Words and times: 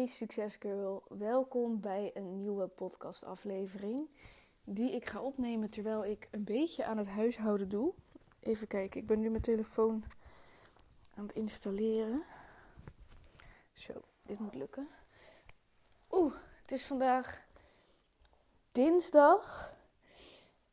Hey 0.00 0.08
succesgirl, 0.08 1.02
welkom 1.08 1.80
bij 1.80 2.10
een 2.14 2.36
nieuwe 2.36 2.66
podcastaflevering 2.66 4.08
die 4.64 4.94
ik 4.94 5.06
ga 5.06 5.20
opnemen 5.20 5.70
terwijl 5.70 6.04
ik 6.04 6.28
een 6.30 6.44
beetje 6.44 6.84
aan 6.84 6.98
het 6.98 7.08
huishouden 7.08 7.68
doe. 7.68 7.92
Even 8.40 8.66
kijken, 8.66 9.00
ik 9.00 9.06
ben 9.06 9.20
nu 9.20 9.30
mijn 9.30 9.42
telefoon 9.42 10.04
aan 11.14 11.26
het 11.26 11.32
installeren. 11.36 12.22
Zo, 13.72 13.92
dit 14.22 14.38
moet 14.38 14.54
lukken. 14.54 14.88
Oeh, 16.10 16.34
het 16.62 16.72
is 16.72 16.86
vandaag 16.86 17.42
dinsdag 18.72 19.74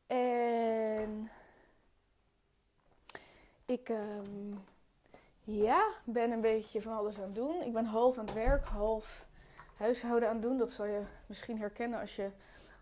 en 0.06 1.30
ik 3.66 3.88
ehm, 3.88 4.54
ja, 5.50 5.92
ben 6.04 6.30
een 6.30 6.40
beetje 6.40 6.82
van 6.82 6.96
alles 6.96 7.16
aan 7.16 7.22
het 7.24 7.34
doen. 7.34 7.62
Ik 7.62 7.72
ben 7.72 7.84
half 7.84 8.18
aan 8.18 8.24
het 8.24 8.34
werk, 8.34 8.64
half 8.64 9.26
huishouden 9.76 10.28
aan 10.28 10.34
het 10.34 10.42
doen. 10.42 10.58
Dat 10.58 10.72
zal 10.72 10.86
je 10.86 11.02
misschien 11.26 11.58
herkennen 11.58 12.00
als 12.00 12.16
je 12.16 12.30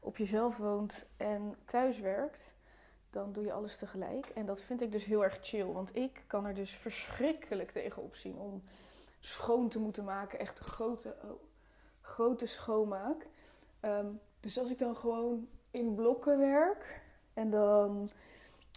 op 0.00 0.16
jezelf 0.16 0.56
woont 0.56 1.06
en 1.16 1.56
thuis 1.64 2.00
werkt. 2.00 2.54
Dan 3.10 3.32
doe 3.32 3.44
je 3.44 3.52
alles 3.52 3.76
tegelijk. 3.76 4.26
En 4.26 4.46
dat 4.46 4.60
vind 4.60 4.82
ik 4.82 4.92
dus 4.92 5.04
heel 5.04 5.24
erg 5.24 5.38
chill. 5.40 5.66
Want 5.66 5.96
ik 5.96 6.24
kan 6.26 6.46
er 6.46 6.54
dus 6.54 6.70
verschrikkelijk 6.70 7.70
tegenop 7.70 8.14
zien 8.14 8.36
om 8.36 8.62
schoon 9.20 9.68
te 9.68 9.78
moeten 9.78 10.04
maken. 10.04 10.38
Echt 10.38 10.58
grote, 10.58 11.16
oh, 11.22 11.30
grote 12.00 12.46
schoonmaak. 12.46 13.26
Ehm, 13.80 14.06
dus 14.40 14.58
als 14.58 14.70
ik 14.70 14.78
dan 14.78 14.96
gewoon 14.96 15.48
in 15.70 15.94
blokken 15.94 16.38
werk 16.38 17.00
en 17.34 17.50
dan 17.50 18.08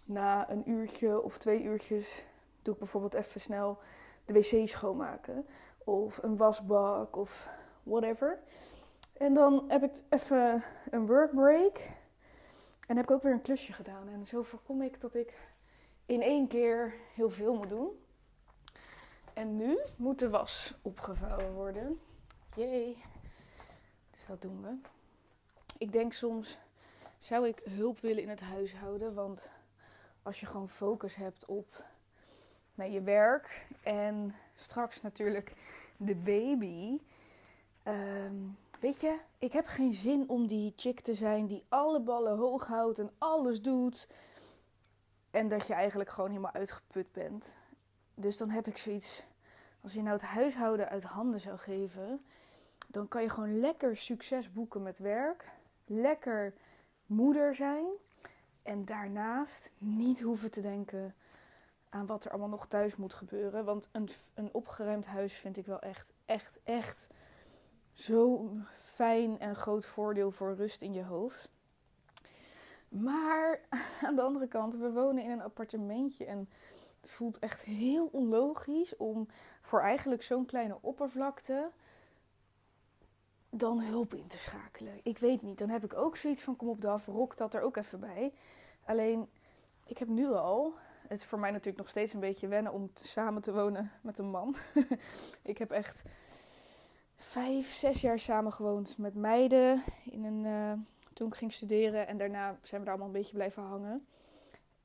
na 0.05 0.49
een 0.49 0.69
uurtje 0.69 1.21
of 1.21 1.37
twee 1.37 1.63
uurtjes 1.63 2.25
doe 2.61 2.73
ik 2.73 2.79
bijvoorbeeld 2.79 3.13
even 3.13 3.41
snel 3.41 3.79
de 4.25 4.33
wc 4.33 4.67
schoonmaken. 4.67 5.47
Of 5.77 6.23
een 6.23 6.37
wasbak 6.37 7.15
of 7.15 7.49
whatever. 7.83 8.39
En 9.13 9.33
dan 9.33 9.65
heb 9.67 9.83
ik 9.83 10.01
even 10.09 10.63
een 10.89 11.05
workbreak. 11.05 11.89
En 12.87 12.95
heb 12.95 13.05
ik 13.05 13.11
ook 13.11 13.23
weer 13.23 13.33
een 13.33 13.41
klusje 13.41 13.73
gedaan. 13.73 14.09
En 14.09 14.25
zo 14.25 14.43
voorkom 14.43 14.81
ik 14.81 14.99
dat 14.99 15.15
ik 15.15 15.33
in 16.05 16.21
één 16.21 16.47
keer 16.47 16.93
heel 17.13 17.29
veel 17.29 17.55
moet 17.55 17.69
doen. 17.69 18.03
En 19.33 19.57
nu 19.57 19.79
moet 19.95 20.19
de 20.19 20.29
was 20.29 20.73
opgevouwen 20.81 21.53
worden. 21.53 21.99
Jee. 22.55 23.03
Dus 24.11 24.25
dat 24.25 24.41
doen 24.41 24.61
we. 24.61 24.77
Ik 25.77 25.91
denk 25.91 26.13
soms, 26.13 26.57
zou 27.17 27.47
ik 27.47 27.61
hulp 27.69 27.99
willen 27.99 28.23
in 28.23 28.29
het 28.29 28.41
huishouden? 28.41 29.13
Want 29.13 29.49
als 30.23 30.39
je 30.39 30.45
gewoon 30.45 30.69
focus 30.69 31.15
hebt 31.15 31.45
op 31.45 31.83
naar 32.79 32.89
je 32.89 33.01
werk 33.01 33.67
en 33.83 34.35
straks 34.55 35.01
natuurlijk 35.01 35.53
de 35.97 36.15
baby. 36.15 36.99
Ehm, 37.83 38.35
weet 38.79 39.01
je, 39.01 39.17
ik 39.37 39.51
heb 39.53 39.67
geen 39.67 39.93
zin 39.93 40.29
om 40.29 40.47
die 40.47 40.73
chick 40.75 40.99
te 40.99 41.13
zijn 41.13 41.47
die 41.47 41.63
alle 41.69 41.99
ballen 41.99 42.37
hoog 42.37 42.67
houdt 42.67 42.99
en 42.99 43.11
alles 43.17 43.61
doet. 43.61 44.07
En 45.31 45.47
dat 45.47 45.67
je 45.67 45.73
eigenlijk 45.73 46.09
gewoon 46.09 46.29
helemaal 46.29 46.53
uitgeput 46.53 47.11
bent. 47.11 47.57
Dus 48.13 48.37
dan 48.37 48.49
heb 48.49 48.67
ik 48.67 48.77
zoiets. 48.77 49.25
Als 49.81 49.93
je 49.93 50.01
nou 50.01 50.13
het 50.13 50.25
huishouden 50.25 50.89
uit 50.89 51.03
handen 51.03 51.39
zou 51.39 51.57
geven, 51.57 52.25
dan 52.87 53.07
kan 53.07 53.21
je 53.21 53.29
gewoon 53.29 53.59
lekker 53.59 53.97
succes 53.97 54.51
boeken 54.51 54.83
met 54.83 54.99
werk. 54.99 55.51
Lekker 55.85 56.53
moeder 57.05 57.55
zijn. 57.55 57.85
En 58.63 58.85
daarnaast 58.85 59.71
niet 59.77 60.21
hoeven 60.21 60.51
te 60.51 60.61
denken 60.61 61.15
aan 61.89 62.05
wat 62.05 62.25
er 62.25 62.31
allemaal 62.31 62.49
nog 62.49 62.67
thuis 62.67 62.95
moet 62.95 63.13
gebeuren. 63.13 63.65
Want 63.65 63.89
een, 63.91 64.09
een 64.33 64.53
opgeruimd 64.53 65.05
huis 65.05 65.33
vind 65.33 65.57
ik 65.57 65.65
wel 65.65 65.79
echt, 65.79 66.13
echt, 66.25 66.59
echt 66.63 67.07
zo'n 67.93 68.65
fijn 68.73 69.39
en 69.39 69.55
groot 69.55 69.85
voordeel 69.85 70.31
voor 70.31 70.55
rust 70.55 70.81
in 70.81 70.93
je 70.93 71.03
hoofd. 71.03 71.49
Maar 72.89 73.61
aan 74.05 74.15
de 74.15 74.21
andere 74.21 74.47
kant, 74.47 74.75
we 74.75 74.91
wonen 74.91 75.23
in 75.23 75.29
een 75.29 75.41
appartementje 75.41 76.25
en 76.25 76.49
het 77.01 77.09
voelt 77.09 77.39
echt 77.39 77.61
heel 77.61 78.09
onlogisch 78.11 78.97
om 78.97 79.27
voor 79.61 79.81
eigenlijk 79.81 80.23
zo'n 80.23 80.45
kleine 80.45 80.77
oppervlakte 80.81 81.71
dan 83.49 83.81
hulp 83.81 84.13
in 84.13 84.27
te 84.27 84.37
schakelen. 84.37 84.99
Ik 85.03 85.17
weet 85.17 85.41
niet, 85.41 85.57
dan 85.57 85.69
heb 85.69 85.83
ik 85.83 85.93
ook 85.93 86.17
zoiets 86.17 86.43
van 86.43 86.55
kom 86.55 86.69
op 86.69 86.81
de 86.81 86.87
af, 86.87 87.05
rok 87.05 87.37
dat 87.37 87.53
er 87.53 87.61
ook 87.61 87.77
even 87.77 87.99
bij. 87.99 88.33
Alleen, 88.85 89.29
ik 89.85 89.97
heb 89.97 90.07
nu 90.07 90.31
al 90.31 90.73
het 91.09 91.19
is 91.19 91.25
voor 91.25 91.39
mij 91.39 91.51
natuurlijk 91.51 91.77
nog 91.77 91.89
steeds 91.89 92.13
een 92.13 92.19
beetje 92.19 92.47
wennen 92.47 92.73
om 92.73 92.91
samen 92.93 93.41
te 93.41 93.53
wonen 93.53 93.91
met 94.01 94.17
een 94.17 94.29
man. 94.29 94.55
ik 95.41 95.57
heb 95.57 95.71
echt 95.71 96.01
vijf, 97.15 97.73
zes 97.73 98.01
jaar 98.01 98.19
samen 98.19 98.53
gewoond 98.53 98.97
met 98.97 99.15
meiden 99.15 99.83
in 100.05 100.23
een, 100.23 100.45
uh, 100.45 100.73
toen 101.13 101.27
ik 101.27 101.35
ging 101.35 101.53
studeren. 101.53 102.07
En 102.07 102.17
daarna 102.17 102.57
zijn 102.61 102.81
we 102.81 102.87
daar 102.87 102.95
allemaal 102.95 103.13
een 103.13 103.19
beetje 103.19 103.35
blijven 103.35 103.63
hangen. 103.63 104.07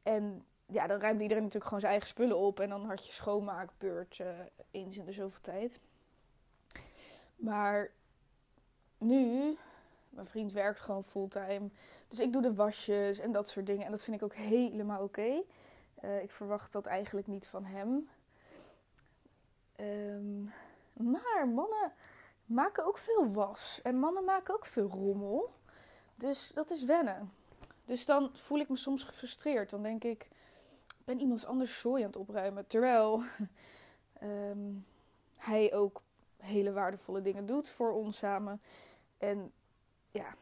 En 0.03 0.45
ja, 0.67 0.87
dan 0.87 1.01
ruimde 1.01 1.23
iedereen 1.23 1.43
natuurlijk 1.43 1.65
gewoon 1.65 1.81
zijn 1.81 1.93
eigen 1.93 2.11
spullen 2.11 2.39
op. 2.39 2.61
En 2.61 2.69
dan 2.69 2.85
had 2.85 3.06
je 3.06 3.12
schoonmaakbeurt 3.12 4.19
uh, 4.19 4.29
eens 4.71 4.99
in 4.99 5.05
de 5.05 5.12
zoveel 5.12 5.41
tijd. 5.41 5.81
Maar 7.37 7.91
nu, 8.99 9.56
mijn 10.09 10.27
vriend 10.27 10.53
werkt 10.53 10.81
gewoon 10.81 11.05
fulltime. 11.05 11.71
Dus 12.09 12.21
ik 12.21 12.33
doe 12.33 12.43
de 12.43 12.55
wasjes 12.55 13.19
en 13.19 13.33
dat 13.33 13.49
soort 13.49 13.67
dingen. 13.67 13.85
En 13.85 13.91
dat 13.91 14.05
vind 14.05 14.17
ik 14.17 14.23
ook 14.23 14.35
helemaal 14.35 15.03
oké. 15.03 15.43
Uh, 16.05 16.23
ik 16.23 16.31
verwacht 16.31 16.73
dat 16.73 16.87
eigenlijk 16.87 17.27
niet 17.27 17.47
van 17.47 17.65
hem. 17.65 18.09
Um, 19.81 20.53
maar 20.93 21.49
mannen 21.49 21.93
maken 22.47 22.87
ook 22.87 22.99
veel 22.99 23.33
was. 23.33 23.81
En 23.83 23.99
mannen 23.99 24.25
maken 24.25 24.55
ook 24.55 24.67
veel 24.67 24.89
rommel. 24.89 25.53
Dus 26.15 26.51
dat 26.55 26.71
is 26.71 26.85
wennen. 26.85 27.33
Dus 27.85 28.07
dan 28.07 28.31
voel 28.33 28.59
ik 28.59 28.69
me 28.69 28.77
soms 28.77 29.05
gefrustreerd. 29.05 29.71
Dan 29.71 29.83
denk 29.83 30.05
ik, 30.05 30.23
ik 30.89 31.05
ben 31.05 31.21
iemand 31.21 31.47
anders 31.47 31.81
zooi 31.81 32.03
aan 32.03 32.09
het 32.09 32.17
opruimen. 32.17 32.67
Terwijl 32.67 33.23
um, 34.23 34.87
hij 35.39 35.75
ook 35.75 36.03
hele 36.37 36.73
waardevolle 36.73 37.23
dingen 37.23 37.47
doet 37.47 37.69
voor 37.69 37.93
ons 37.93 38.19
samen. 38.19 38.63
En 39.19 39.53
ja, 40.11 40.35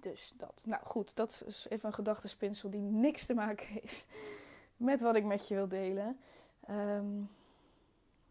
dus 0.00 0.32
dat. 0.36 0.62
Nou 0.66 0.84
goed, 0.84 1.16
dat 1.16 1.42
is 1.46 1.66
even 1.68 1.88
een 1.88 1.94
gedachtespinsel 1.94 2.70
die 2.70 2.80
niks 2.80 3.26
te 3.26 3.34
maken 3.34 3.66
heeft 3.66 4.06
met 4.78 5.00
wat 5.00 5.16
ik 5.16 5.24
met 5.24 5.48
je 5.48 5.54
wil 5.54 5.68
delen. 5.68 6.20
Ehm, 6.66 7.22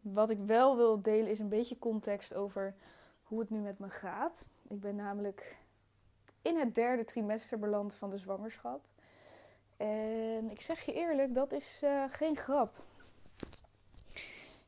wat 0.01 0.29
ik 0.29 0.39
wel 0.39 0.77
wil 0.77 1.01
delen 1.01 1.29
is 1.29 1.39
een 1.39 1.49
beetje 1.49 1.79
context 1.79 2.33
over 2.33 2.75
hoe 3.23 3.39
het 3.39 3.49
nu 3.49 3.59
met 3.59 3.79
me 3.79 3.89
gaat. 3.89 4.47
Ik 4.67 4.79
ben 4.79 4.95
namelijk 4.95 5.57
in 6.41 6.57
het 6.57 6.75
derde 6.75 7.03
trimester 7.03 7.59
beland 7.59 7.95
van 7.95 8.09
de 8.09 8.17
zwangerschap. 8.17 8.81
En 9.77 10.49
ik 10.49 10.61
zeg 10.61 10.81
je 10.81 10.93
eerlijk, 10.93 11.33
dat 11.35 11.51
is 11.51 11.81
uh, 11.83 12.03
geen 12.09 12.37
grap. 12.37 12.83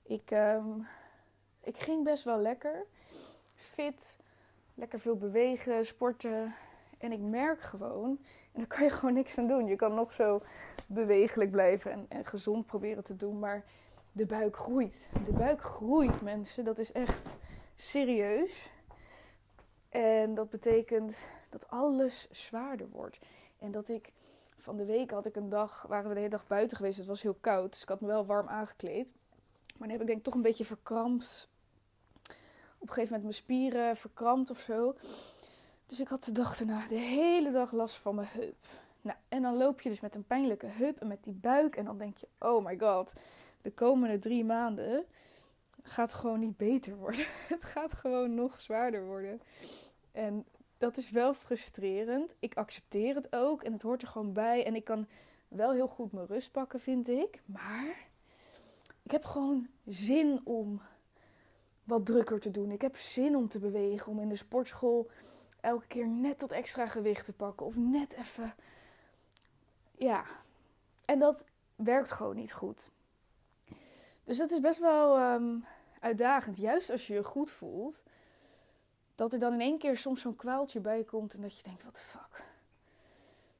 Ik, 0.03 0.31
um, 0.31 0.87
ik 1.63 1.77
ging 1.77 2.03
best 2.03 2.23
wel 2.23 2.37
lekker. 2.37 2.85
Fit, 3.55 4.17
lekker 4.73 4.99
veel 4.99 5.17
bewegen, 5.17 5.85
sporten. 5.85 6.55
En 6.97 7.11
ik 7.11 7.19
merk 7.19 7.61
gewoon, 7.61 8.19
daar 8.59 8.67
kan 8.67 8.83
je 8.83 8.89
gewoon 8.89 9.13
niks 9.13 9.37
aan 9.37 9.47
doen. 9.47 9.67
Je 9.67 9.75
kan 9.75 9.93
nog 9.93 10.13
zo 10.13 10.39
bewegelijk 10.87 11.51
blijven 11.51 12.05
en, 12.09 12.25
gezond 12.25 12.65
proberen 12.65 13.03
te 13.03 13.15
doen, 13.15 13.39
maar 13.39 13.63
de 14.11 14.25
buik 14.25 14.55
groeit. 14.55 15.09
De 15.25 15.31
buik 15.31 15.61
groeit, 15.61 16.21
mensen. 16.21 16.65
Dat 16.65 16.79
is 16.79 16.91
echt 16.91 17.37
serieus. 17.75 18.69
En 19.89 20.33
dat 20.33 20.49
betekent 20.49 21.29
dat 21.49 21.69
alles 21.69 22.27
zwaarder 22.31 22.89
wordt. 22.89 23.19
En 23.59 23.71
dat 23.71 23.89
ik 23.89 24.11
van 24.57 24.77
de 24.77 24.85
week 24.85 25.11
had 25.11 25.25
ik 25.25 25.35
een 25.35 25.49
dag, 25.49 25.85
waren 25.87 26.07
we 26.07 26.13
de 26.13 26.19
hele 26.19 26.31
dag 26.31 26.47
buiten 26.47 26.77
geweest. 26.77 26.97
Het 26.97 27.07
was 27.07 27.21
heel 27.21 27.37
koud, 27.41 27.71
dus 27.71 27.81
ik 27.81 27.89
had 27.89 28.01
me 28.01 28.07
wel 28.07 28.25
warm 28.25 28.47
aangekleed. 28.47 29.13
Maar 29.77 29.87
dan 29.87 29.89
heb 29.89 30.01
ik 30.01 30.07
denk 30.07 30.17
ik 30.17 30.23
toch 30.23 30.33
een 30.33 30.41
beetje 30.41 30.65
verkrampt. 30.65 31.49
Op 32.77 32.87
een 32.87 32.93
gegeven 32.93 33.03
moment 33.03 33.23
mijn 33.23 33.33
spieren 33.33 33.95
verkrampt 33.95 34.49
of 34.49 34.59
zo. 34.59 34.95
Dus 35.89 35.99
ik 35.99 36.07
had 36.07 36.23
de 36.23 36.31
dag 36.31 36.57
daarna 36.57 36.87
de 36.87 36.95
hele 36.95 37.51
dag 37.51 37.71
last 37.71 37.95
van 37.95 38.15
mijn 38.15 38.27
heup. 38.31 38.65
Nou, 39.01 39.17
en 39.27 39.41
dan 39.41 39.57
loop 39.57 39.81
je 39.81 39.89
dus 39.89 39.99
met 39.99 40.15
een 40.15 40.25
pijnlijke 40.25 40.65
heup 40.65 40.99
en 40.99 41.07
met 41.07 41.23
die 41.23 41.33
buik. 41.33 41.75
En 41.75 41.85
dan 41.85 41.97
denk 41.97 42.17
je, 42.17 42.27
oh 42.39 42.65
my 42.65 42.77
god, 42.79 43.13
de 43.61 43.71
komende 43.71 44.19
drie 44.19 44.45
maanden 44.45 45.05
gaat 45.81 46.13
gewoon 46.13 46.39
niet 46.39 46.57
beter 46.57 46.95
worden. 46.95 47.25
Het 47.47 47.63
gaat 47.63 47.93
gewoon 47.93 48.33
nog 48.33 48.61
zwaarder 48.61 49.05
worden. 49.05 49.41
En 50.11 50.45
dat 50.77 50.97
is 50.97 51.09
wel 51.09 51.33
frustrerend. 51.33 52.35
Ik 52.39 52.57
accepteer 52.57 53.15
het 53.15 53.35
ook 53.35 53.63
en 53.63 53.71
het 53.71 53.81
hoort 53.81 54.01
er 54.01 54.07
gewoon 54.07 54.33
bij. 54.33 54.65
En 54.65 54.75
ik 54.75 54.83
kan 54.83 55.07
wel 55.47 55.71
heel 55.71 55.87
goed 55.87 56.11
mijn 56.11 56.27
rust 56.27 56.51
pakken, 56.51 56.79
vind 56.79 57.09
ik. 57.09 57.41
Maar 57.45 58.07
ik 59.03 59.11
heb 59.11 59.25
gewoon 59.25 59.67
zin 59.85 60.41
om 60.43 60.81
wat 61.83 62.05
drukker 62.05 62.39
te 62.39 62.51
doen. 62.51 62.71
Ik 62.71 62.81
heb 62.81 62.97
zin 62.97 63.35
om 63.35 63.47
te 63.47 63.59
bewegen, 63.59 64.11
om 64.11 64.19
in 64.19 64.29
de 64.29 64.35
sportschool 64.35 65.09
elke 65.61 65.87
keer 65.87 66.07
net 66.07 66.39
dat 66.39 66.51
extra 66.51 66.87
gewicht 66.87 67.25
te 67.25 67.33
pakken. 67.33 67.65
Of 67.65 67.75
net 67.75 68.13
even. 68.13 68.53
Ja. 69.97 70.25
En 71.05 71.19
dat 71.19 71.45
werkt 71.75 72.11
gewoon 72.11 72.35
niet 72.35 72.53
goed. 72.53 72.89
Dus 74.23 74.37
dat 74.37 74.51
is 74.51 74.59
best 74.59 74.79
wel 74.79 75.33
um, 75.33 75.65
uitdagend. 75.99 76.57
Juist 76.57 76.89
als 76.89 77.07
je 77.07 77.13
je 77.13 77.23
goed 77.23 77.49
voelt. 77.49 78.03
dat 79.15 79.33
er 79.33 79.39
dan 79.39 79.53
in 79.53 79.61
één 79.61 79.77
keer 79.77 79.97
soms 79.97 80.21
zo'n 80.21 80.35
kwaaltje 80.35 80.79
bij 80.79 81.03
komt 81.03 81.33
en 81.33 81.41
dat 81.41 81.57
je 81.57 81.63
denkt, 81.63 81.83
wat 81.83 81.95
de 81.95 82.01
fuck. 82.01 82.43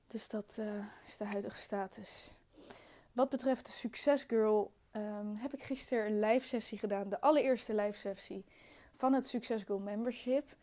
Dus 0.08 0.28
dat 0.28 0.58
uh, 0.60 0.86
is 1.06 1.18
de 1.18 1.26
huidige 1.26 1.58
status. 1.58 2.34
Wat 3.12 3.30
betreft 3.30 3.66
de 3.66 3.72
Success 3.72 4.24
Girl 4.24 4.72
um, 4.92 5.36
heb 5.36 5.54
ik 5.54 5.64
gisteren 5.64 6.06
een 6.06 6.20
live 6.20 6.46
sessie 6.46 6.78
gedaan. 6.78 7.10
De 7.10 7.22
allereerste 7.22 7.74
live 7.76 7.98
sessie 7.98 8.46
van 8.96 9.14
het 9.14 9.28
Success 9.28 9.64
Girl 9.64 9.80
Membership. 9.80 10.56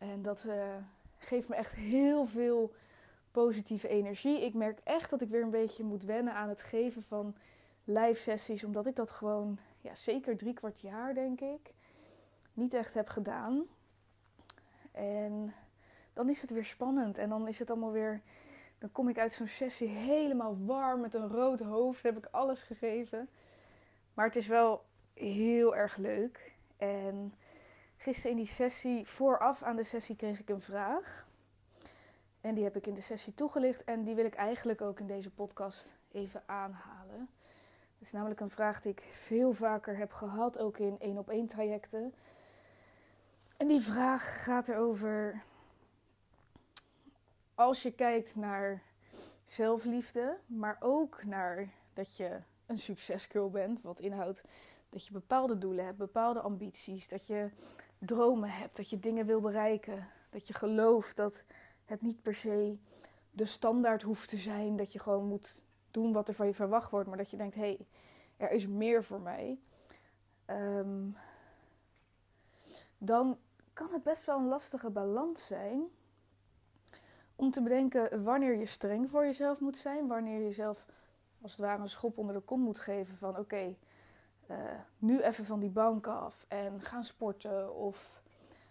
En 0.00 0.22
dat 0.22 0.44
uh, 0.46 0.74
geeft 1.18 1.48
me 1.48 1.54
echt 1.54 1.74
heel 1.74 2.26
veel 2.26 2.74
positieve 3.30 3.88
energie. 3.88 4.44
Ik 4.44 4.54
merk 4.54 4.80
echt 4.84 5.10
dat 5.10 5.20
ik 5.20 5.28
weer 5.28 5.42
een 5.42 5.50
beetje 5.50 5.84
moet 5.84 6.02
wennen 6.02 6.34
aan 6.34 6.48
het 6.48 6.62
geven 6.62 7.02
van 7.02 7.36
live 7.84 8.20
sessies. 8.20 8.64
Omdat 8.64 8.86
ik 8.86 8.96
dat 8.96 9.10
gewoon, 9.10 9.58
ja, 9.80 9.94
zeker 9.94 10.36
drie 10.36 10.54
kwart 10.54 10.80
jaar 10.80 11.14
denk 11.14 11.40
ik, 11.40 11.74
niet 12.52 12.74
echt 12.74 12.94
heb 12.94 13.08
gedaan. 13.08 13.62
En 14.92 15.54
dan 16.12 16.28
is 16.28 16.40
het 16.40 16.50
weer 16.50 16.64
spannend. 16.64 17.18
En 17.18 17.28
dan 17.28 17.48
is 17.48 17.58
het 17.58 17.70
allemaal 17.70 17.92
weer. 17.92 18.22
Dan 18.78 18.92
kom 18.92 19.08
ik 19.08 19.18
uit 19.18 19.32
zo'n 19.32 19.46
sessie 19.46 19.88
helemaal 19.88 20.56
warm 20.64 21.00
met 21.00 21.14
een 21.14 21.28
rood 21.28 21.60
hoofd. 21.60 22.02
Heb 22.02 22.16
ik 22.16 22.28
alles 22.30 22.62
gegeven. 22.62 23.28
Maar 24.14 24.26
het 24.26 24.36
is 24.36 24.46
wel 24.46 24.84
heel 25.14 25.76
erg 25.76 25.96
leuk. 25.96 26.52
En 26.76 27.34
gisteren 28.02 28.30
in 28.30 28.36
die 28.36 28.52
sessie, 28.52 29.06
vooraf 29.06 29.62
aan 29.62 29.76
de 29.76 29.82
sessie, 29.82 30.16
kreeg 30.16 30.40
ik 30.40 30.48
een 30.48 30.60
vraag. 30.60 31.28
En 32.40 32.54
die 32.54 32.64
heb 32.64 32.76
ik 32.76 32.86
in 32.86 32.94
de 32.94 33.00
sessie 33.00 33.34
toegelicht. 33.34 33.84
En 33.84 34.04
die 34.04 34.14
wil 34.14 34.24
ik 34.24 34.34
eigenlijk 34.34 34.80
ook 34.80 35.00
in 35.00 35.06
deze 35.06 35.30
podcast 35.30 35.92
even 36.12 36.42
aanhalen. 36.46 37.28
Het 37.98 38.08
is 38.08 38.12
namelijk 38.12 38.40
een 38.40 38.50
vraag 38.50 38.80
die 38.80 38.92
ik 38.92 39.08
veel 39.10 39.52
vaker 39.52 39.96
heb 39.96 40.12
gehad, 40.12 40.58
ook 40.58 40.78
in 40.78 40.96
één 40.98 41.18
op 41.18 41.28
één 41.28 41.46
trajecten. 41.46 42.14
En 43.56 43.66
die 43.66 43.80
vraag 43.80 44.44
gaat 44.44 44.68
erover. 44.68 45.42
Als 47.54 47.82
je 47.82 47.92
kijkt 47.92 48.36
naar 48.36 48.82
zelfliefde, 49.44 50.38
maar 50.46 50.76
ook 50.80 51.24
naar 51.24 51.68
dat 51.92 52.16
je 52.16 52.38
een 52.66 52.78
succesgirl 52.78 53.50
bent, 53.50 53.82
wat 53.82 54.00
inhoudt 54.00 54.42
dat 54.90 55.06
je 55.06 55.12
bepaalde 55.12 55.58
doelen 55.58 55.84
hebt, 55.84 55.98
bepaalde 55.98 56.40
ambities, 56.40 57.08
dat 57.08 57.26
je 57.26 57.50
dromen 58.00 58.50
hebt, 58.50 58.76
dat 58.76 58.90
je 58.90 58.98
dingen 58.98 59.26
wil 59.26 59.40
bereiken, 59.40 60.08
dat 60.30 60.46
je 60.46 60.54
gelooft 60.54 61.16
dat 61.16 61.44
het 61.84 62.02
niet 62.02 62.22
per 62.22 62.34
se 62.34 62.78
de 63.30 63.44
standaard 63.44 64.02
hoeft 64.02 64.28
te 64.28 64.36
zijn, 64.36 64.76
dat 64.76 64.92
je 64.92 64.98
gewoon 64.98 65.26
moet 65.26 65.62
doen 65.90 66.12
wat 66.12 66.28
er 66.28 66.34
van 66.34 66.46
je 66.46 66.54
verwacht 66.54 66.90
wordt, 66.90 67.08
maar 67.08 67.16
dat 67.16 67.30
je 67.30 67.36
denkt: 67.36 67.54
hé, 67.54 67.60
hey, 67.60 67.86
er 68.36 68.50
is 68.50 68.66
meer 68.66 69.04
voor 69.04 69.20
mij. 69.20 69.58
Um, 70.46 71.16
dan 72.98 73.38
kan 73.72 73.92
het 73.92 74.02
best 74.02 74.24
wel 74.24 74.38
een 74.38 74.48
lastige 74.48 74.90
balans 74.90 75.46
zijn 75.46 75.82
om 77.36 77.50
te 77.50 77.62
bedenken 77.62 78.24
wanneer 78.24 78.56
je 78.56 78.66
streng 78.66 79.10
voor 79.10 79.24
jezelf 79.24 79.60
moet 79.60 79.76
zijn, 79.76 80.06
wanneer 80.06 80.38
je 80.38 80.44
jezelf 80.44 80.86
als 81.42 81.52
het 81.52 81.60
ware 81.60 81.82
een 81.82 81.88
schop 81.88 82.18
onder 82.18 82.34
de 82.34 82.40
kont 82.40 82.64
moet 82.64 82.78
geven 82.78 83.16
van 83.16 83.38
oké, 83.38 83.76
eh, 84.50 84.80
nu 84.98 85.20
even 85.20 85.44
van 85.44 85.60
die 85.60 85.70
bank 85.70 86.06
af 86.06 86.44
en 86.48 86.80
gaan 86.80 87.04
sporten 87.04 87.74
of 87.74 88.22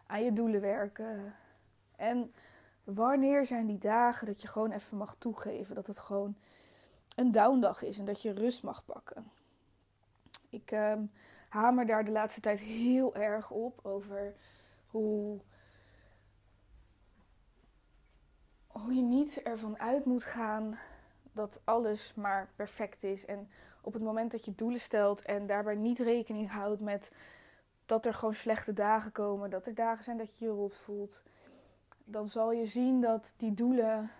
aan 0.05 0.23
je 0.23 0.33
doelen 0.33 0.61
werken. 0.61 1.35
En 1.95 2.33
wanneer 2.83 3.45
zijn 3.45 3.65
die 3.65 3.77
dagen 3.77 4.25
dat 4.25 4.41
je 4.41 4.47
gewoon 4.47 4.71
even 4.71 4.97
mag 4.97 5.15
toegeven 5.15 5.75
dat 5.75 5.87
het 5.87 5.99
gewoon 5.99 6.37
een 7.15 7.31
downdag 7.31 7.83
is 7.83 7.99
en 7.99 8.05
dat 8.05 8.21
je 8.21 8.33
rust 8.33 8.63
mag 8.63 8.85
pakken. 8.85 9.31
Ik 10.49 10.71
uh, 10.71 10.93
hamer 11.49 11.85
daar 11.85 12.05
de 12.05 12.11
laatste 12.11 12.41
tijd 12.41 12.59
heel 12.59 13.15
erg 13.15 13.51
op 13.51 13.79
over 13.83 14.33
hoe, 14.87 15.39
hoe 18.67 18.93
je 18.93 19.01
niet 19.01 19.41
ervan 19.41 19.79
uit 19.79 20.05
moet 20.05 20.23
gaan 20.23 20.77
dat 21.31 21.61
alles 21.63 22.13
maar 22.13 22.49
perfect 22.55 23.03
is. 23.03 23.25
En 23.25 23.49
op 23.81 23.93
het 23.93 24.01
moment 24.01 24.31
dat 24.31 24.45
je 24.45 24.55
doelen 24.55 24.79
stelt 24.79 25.21
en 25.21 25.47
daarbij 25.47 25.75
niet 25.75 25.99
rekening 25.99 26.51
houdt 26.51 26.81
met 26.81 27.11
dat 27.85 28.05
er 28.05 28.13
gewoon 28.13 28.33
slechte 28.33 28.73
dagen 28.73 29.11
komen, 29.11 29.49
dat 29.49 29.65
er 29.65 29.75
dagen 29.75 30.03
zijn 30.03 30.17
dat 30.17 30.37
je 30.37 30.45
je 30.45 30.51
rot 30.51 30.77
voelt, 30.77 31.23
dan 32.03 32.27
zal 32.27 32.51
je 32.51 32.65
zien 32.65 33.01
dat 33.01 33.33
die 33.37 33.53
doelen, 33.53 34.11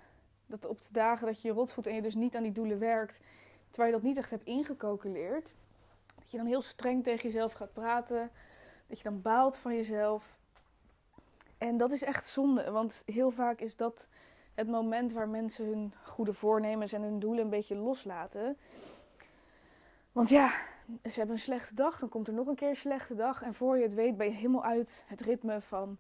dat 0.46 0.66
op 0.66 0.82
de 0.82 0.94
dagen 0.94 1.28
dat 1.28 1.42
je 1.42 1.48
je 1.48 1.54
rot 1.54 1.72
voelt 1.72 1.88
en 1.88 1.96
je 1.96 2.02
dus 2.02 2.16
niet 2.16 2.36
aan 2.36 2.44
die 2.44 2.52
doelen 2.52 2.80
werkt, 2.80 3.20
terwijl 3.70 3.94
je 3.94 4.00
dat 4.00 4.08
niet 4.08 4.18
echt 4.18 4.30
hebt 4.30 4.46
ingecalculeerd, 4.46 5.54
dat 6.16 6.32
je 6.32 6.38
dan 6.38 6.46
heel 6.46 6.62
streng 6.62 7.04
tegen 7.04 7.30
jezelf 7.30 7.54
gaat 7.54 7.74
praten, 7.74 8.32
dat 8.88 8.98
je 8.98 9.04
dan 9.04 9.22
baalt 9.22 9.58
van 9.58 9.76
jezelf. 9.76 10.38
En 11.58 11.78
dat 11.78 11.92
is 11.92 12.04
echt 12.04 12.26
zonde, 12.26 12.72
want 12.72 13.02
heel 13.06 13.32
vaak 13.32 13.60
is 13.60 13.76
dat 13.76 14.08
het 14.54 14.68
moment 14.68 15.14
waar 15.14 15.30
mensen 15.30 15.66
hun 15.66 15.94
goede 16.04 16.34
voornemens 16.34 16.94
en 16.94 17.02
hun 17.02 17.20
doelen 17.20 17.44
een 17.44 17.50
beetje 17.50 17.76
loslaten. 17.76 18.58
Want 20.12 20.30
ja, 20.30 20.52
ze 21.04 21.18
hebben 21.18 21.36
een 21.36 21.42
slechte 21.42 21.76
dag, 21.76 22.00
dan 22.00 22.10
komt 22.10 22.28
er 22.28 22.34
nog 22.34 22.48
een 22.48 22.56
keer 22.56 22.70
een 22.70 22.76
slechte 22.76 23.16
dag. 23.16 23.42
En 23.42 23.54
voor 23.54 23.78
je 23.78 23.84
het 23.84 23.94
weet 23.94 24.18
ben 24.18 24.28
je 24.28 24.34
helemaal 24.36 24.64
uit 24.64 25.04
het 25.08 25.22
ritme 25.22 25.62
van 25.62 25.98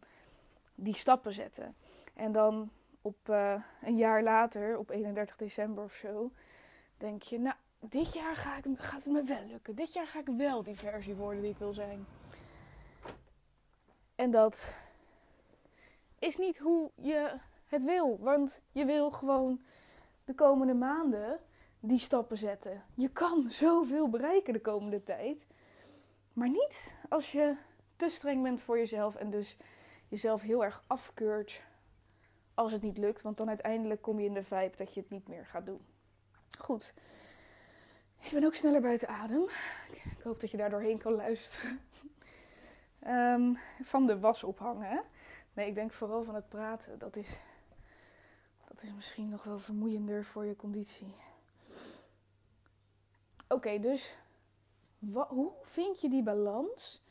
die 0.75 0.95
stappen 0.95 1.33
zetten. 1.33 1.75
En 2.13 2.31
dan 2.31 2.71
op 3.01 3.29
uh, 3.29 3.63
een 3.81 3.97
jaar 3.97 4.23
later, 4.23 4.77
op 4.77 4.89
31 4.89 5.35
december 5.35 5.83
of 5.83 5.93
zo, 5.93 6.31
denk 6.97 7.21
je, 7.21 7.39
nou, 7.39 7.55
dit 7.79 8.13
jaar 8.13 8.35
ga 8.35 8.57
ik, 8.57 8.65
gaat 8.77 9.03
het 9.03 9.13
me 9.13 9.23
wel 9.23 9.45
lukken. 9.47 9.75
Dit 9.75 9.93
jaar 9.93 10.07
ga 10.07 10.19
ik 10.19 10.27
wel 10.37 10.63
die 10.63 10.75
versie 10.75 11.15
worden 11.15 11.41
die 11.41 11.51
ik 11.51 11.57
wil 11.57 11.73
zijn. 11.73 12.05
En 14.15 14.31
dat 14.31 14.73
is 16.19 16.37
niet 16.37 16.57
hoe 16.57 16.91
je 16.95 17.33
het 17.67 17.83
wil. 17.83 18.17
Want 18.19 18.61
je 18.71 18.85
wil 18.85 19.11
gewoon 19.11 19.61
de 20.25 20.33
komende 20.33 20.73
maanden 20.73 21.39
die 21.79 21.99
stappen 21.99 22.37
zetten. 22.37 22.83
Je 22.93 23.09
kan 23.09 23.51
zoveel 23.63 24.09
bereiken 24.09 24.53
de 24.53 24.61
komende 24.61 25.03
tijd. 25.03 25.45
Maar 26.33 26.49
niet 26.49 26.95
als 27.09 27.31
je 27.31 27.55
te 27.95 28.09
streng 28.09 28.43
bent 28.43 28.61
voor 28.61 28.77
jezelf 28.77 29.15
en 29.15 29.29
dus 29.29 29.57
jezelf 30.07 30.41
heel 30.41 30.63
erg 30.63 30.83
afkeurt 30.87 31.61
als 32.53 32.71
het 32.71 32.81
niet 32.81 32.97
lukt. 32.97 33.21
Want 33.21 33.37
dan 33.37 33.47
uiteindelijk 33.47 34.01
kom 34.01 34.19
je 34.19 34.25
in 34.25 34.33
de 34.33 34.43
vibe 34.43 34.75
dat 34.75 34.93
je 34.93 34.99
het 34.99 35.09
niet 35.09 35.27
meer 35.27 35.45
gaat 35.45 35.65
doen. 35.65 35.81
Goed. 36.59 36.93
Ik 38.21 38.31
ben 38.31 38.43
ook 38.43 38.53
sneller 38.53 38.81
buiten 38.81 39.07
adem. 39.07 39.43
Ik 40.17 40.23
hoop 40.23 40.39
dat 40.39 40.51
je 40.51 40.57
daar 40.57 40.69
doorheen 40.69 40.97
kan 40.97 41.13
luisteren. 41.13 41.79
Um, 43.07 43.57
van 43.81 44.07
de 44.07 44.19
was 44.19 44.43
ophangen. 44.43 45.03
Nee, 45.53 45.67
ik 45.67 45.75
denk 45.75 45.91
vooral 45.91 46.23
van 46.23 46.35
het 46.35 46.49
praten. 46.49 46.99
Dat 46.99 47.15
is 47.15 47.39
dat 48.67 48.83
is 48.83 48.93
misschien 48.93 49.29
nog 49.29 49.43
wel 49.43 49.59
vermoeiender 49.59 50.25
voor 50.25 50.45
je 50.45 50.55
conditie. 50.55 51.15
Oké, 53.49 53.79
dus 53.79 54.17
hoe 55.27 55.51
vind 55.61 56.01
je 56.01 56.09
die 56.09 56.23
balans 56.23 57.03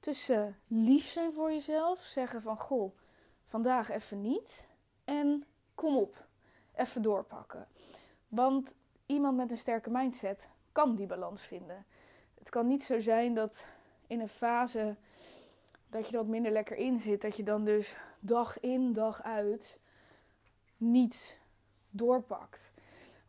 tussen 0.00 0.58
lief 0.66 1.04
zijn 1.04 1.32
voor 1.32 1.52
jezelf, 1.52 1.98
zeggen 1.98 2.42
van 2.42 2.56
goh, 2.56 2.96
vandaag 3.44 3.88
even 3.88 4.20
niet 4.20 4.66
en 5.04 5.44
kom 5.74 5.96
op, 5.96 6.26
even 6.74 7.02
doorpakken. 7.02 7.68
Want 8.28 8.76
iemand 9.06 9.36
met 9.36 9.50
een 9.50 9.58
sterke 9.58 9.90
mindset 9.90 10.48
kan 10.72 10.94
die 10.94 11.06
balans 11.06 11.42
vinden. 11.42 11.86
Het 12.38 12.48
kan 12.50 12.66
niet 12.66 12.82
zo 12.82 13.00
zijn 13.00 13.34
dat 13.34 13.66
in 14.06 14.20
een 14.20 14.28
fase 14.28 14.96
dat 15.88 16.06
je 16.06 16.12
er 16.12 16.18
wat 16.18 16.28
minder 16.28 16.52
lekker 16.52 16.76
in 16.76 17.00
zit, 17.00 17.22
dat 17.22 17.36
je 17.36 17.42
dan 17.42 17.64
dus 17.64 17.96
dag 18.20 18.60
in 18.60 18.92
dag 18.92 19.22
uit 19.22 19.80
niet 20.76 21.38
doorpakt. 21.90 22.71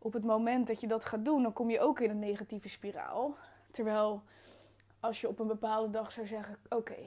Op 0.03 0.13
het 0.13 0.23
moment 0.23 0.67
dat 0.67 0.81
je 0.81 0.87
dat 0.87 1.05
gaat 1.05 1.25
doen, 1.25 1.43
dan 1.43 1.53
kom 1.53 1.69
je 1.69 1.79
ook 1.79 1.99
in 1.99 2.09
een 2.09 2.19
negatieve 2.19 2.69
spiraal. 2.69 3.35
Terwijl 3.71 4.23
als 4.99 5.21
je 5.21 5.27
op 5.27 5.39
een 5.39 5.47
bepaalde 5.47 5.89
dag 5.89 6.11
zou 6.11 6.27
zeggen: 6.27 6.57
Oké, 6.69 6.97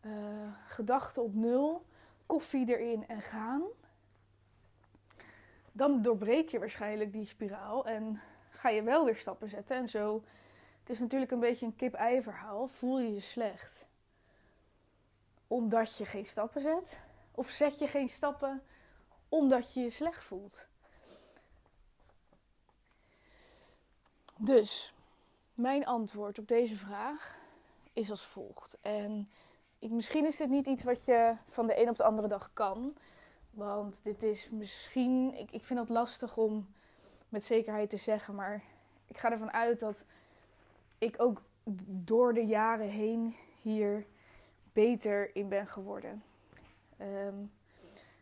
uh, 0.00 0.12
gedachten 0.66 1.22
op 1.22 1.34
nul, 1.34 1.86
koffie 2.26 2.68
erin 2.68 3.08
en 3.08 3.22
gaan. 3.22 3.62
Dan 5.72 6.02
doorbreek 6.02 6.48
je 6.48 6.58
waarschijnlijk 6.58 7.12
die 7.12 7.26
spiraal 7.26 7.86
en 7.86 8.20
ga 8.50 8.68
je 8.68 8.82
wel 8.82 9.04
weer 9.04 9.16
stappen 9.16 9.48
zetten. 9.48 9.76
En 9.76 9.88
zo, 9.88 10.24
het 10.80 10.90
is 10.90 10.98
natuurlijk 10.98 11.30
een 11.30 11.40
beetje 11.40 11.66
een 11.66 11.76
kip-ei 11.76 12.22
verhaal. 12.22 12.66
Voel 12.66 13.00
je 13.00 13.12
je 13.12 13.20
slecht 13.20 13.88
omdat 15.46 15.96
je 15.96 16.04
geen 16.04 16.24
stappen 16.24 16.60
zet? 16.60 17.00
Of 17.30 17.48
zet 17.48 17.78
je 17.78 17.86
geen 17.86 18.08
stappen 18.08 18.62
omdat 19.28 19.74
je 19.74 19.80
je 19.80 19.90
slecht 19.90 20.24
voelt. 20.24 20.66
Dus, 24.38 24.94
mijn 25.54 25.86
antwoord 25.86 26.38
op 26.38 26.48
deze 26.48 26.76
vraag 26.76 27.36
is 27.92 28.10
als 28.10 28.26
volgt. 28.26 28.78
En 28.80 29.30
ik, 29.78 29.90
misschien 29.90 30.26
is 30.26 30.36
dit 30.36 30.48
niet 30.48 30.66
iets 30.66 30.84
wat 30.84 31.04
je 31.04 31.36
van 31.48 31.66
de 31.66 31.80
een 31.82 31.88
op 31.88 31.96
de 31.96 32.04
andere 32.04 32.28
dag 32.28 32.50
kan. 32.52 32.96
Want 33.50 34.00
dit 34.02 34.22
is 34.22 34.50
misschien, 34.50 35.34
ik, 35.34 35.50
ik 35.50 35.64
vind 35.64 35.78
het 35.78 35.88
lastig 35.88 36.36
om 36.36 36.66
met 37.28 37.44
zekerheid 37.44 37.90
te 37.90 37.96
zeggen. 37.96 38.34
Maar 38.34 38.62
ik 39.06 39.18
ga 39.18 39.30
ervan 39.30 39.52
uit 39.52 39.80
dat 39.80 40.04
ik 40.98 41.14
ook 41.22 41.42
door 41.86 42.34
de 42.34 42.46
jaren 42.46 42.88
heen 42.88 43.36
hier 43.62 44.06
beter 44.72 45.36
in 45.36 45.48
ben 45.48 45.66
geworden. 45.66 46.22
Ehm, 46.96 47.36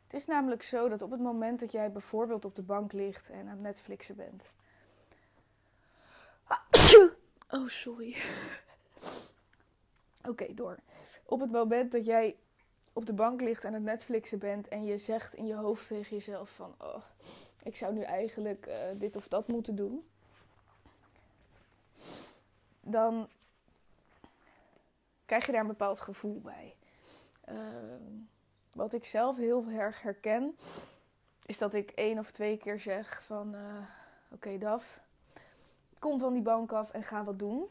het 0.06 0.14
is 0.14 0.26
namelijk 0.26 0.62
zo 0.62 0.88
dat 0.88 1.02
op 1.02 1.10
het 1.10 1.20
moment 1.20 1.60
dat 1.60 1.72
jij 1.72 1.92
bijvoorbeeld 1.92 2.44
op 2.44 2.54
de 2.54 2.62
bank 2.62 2.92
ligt 2.92 3.30
en 3.30 3.48
aan 3.48 3.62
Netflixen 3.62 4.16
bent. 4.16 4.50
Oh, 7.54 7.68
sorry. 7.68 8.16
Oké, 10.28 10.54
door. 10.54 10.78
Op 11.24 11.40
het 11.40 11.50
moment 11.50 11.92
dat 11.92 12.04
jij 12.04 12.36
op 12.92 13.06
de 13.06 13.12
bank 13.12 13.40
ligt 13.40 13.64
en 13.64 13.72
het 13.72 13.82
Netflixen 13.82 14.38
bent 14.38 14.68
en 14.68 14.84
je 14.84 14.98
zegt 14.98 15.34
in 15.34 15.46
je 15.46 15.54
hoofd 15.54 15.86
tegen 15.86 16.16
jezelf 16.16 16.50
van, 16.50 16.74
oh, 16.78 17.02
ik 17.62 17.76
zou 17.76 17.94
nu 17.94 18.02
eigenlijk 18.02 18.66
uh, 18.66 18.74
dit 18.94 19.16
of 19.16 19.28
dat 19.28 19.48
moeten 19.48 19.74
doen, 19.74 20.08
dan 22.80 23.28
krijg 25.26 25.46
je 25.46 25.52
daar 25.52 25.60
een 25.60 25.66
bepaald 25.66 26.00
gevoel 26.00 26.40
bij. 26.40 26.76
Uh, 27.48 27.56
wat 28.72 28.92
ik 28.92 29.04
zelf 29.04 29.36
heel 29.36 29.66
erg 29.68 30.02
herken, 30.02 30.56
is 31.46 31.58
dat 31.58 31.74
ik 31.74 31.90
één 31.90 32.18
of 32.18 32.30
twee 32.30 32.56
keer 32.56 32.80
zeg 32.80 33.24
van, 33.24 33.54
uh, 33.54 33.60
oké 34.30 34.58
Daf, 34.58 35.00
kom 36.04 36.18
van 36.18 36.32
die 36.32 36.42
bank 36.42 36.72
af 36.72 36.90
en 36.90 37.02
ga 37.02 37.24
wat 37.24 37.38
doen. 37.38 37.64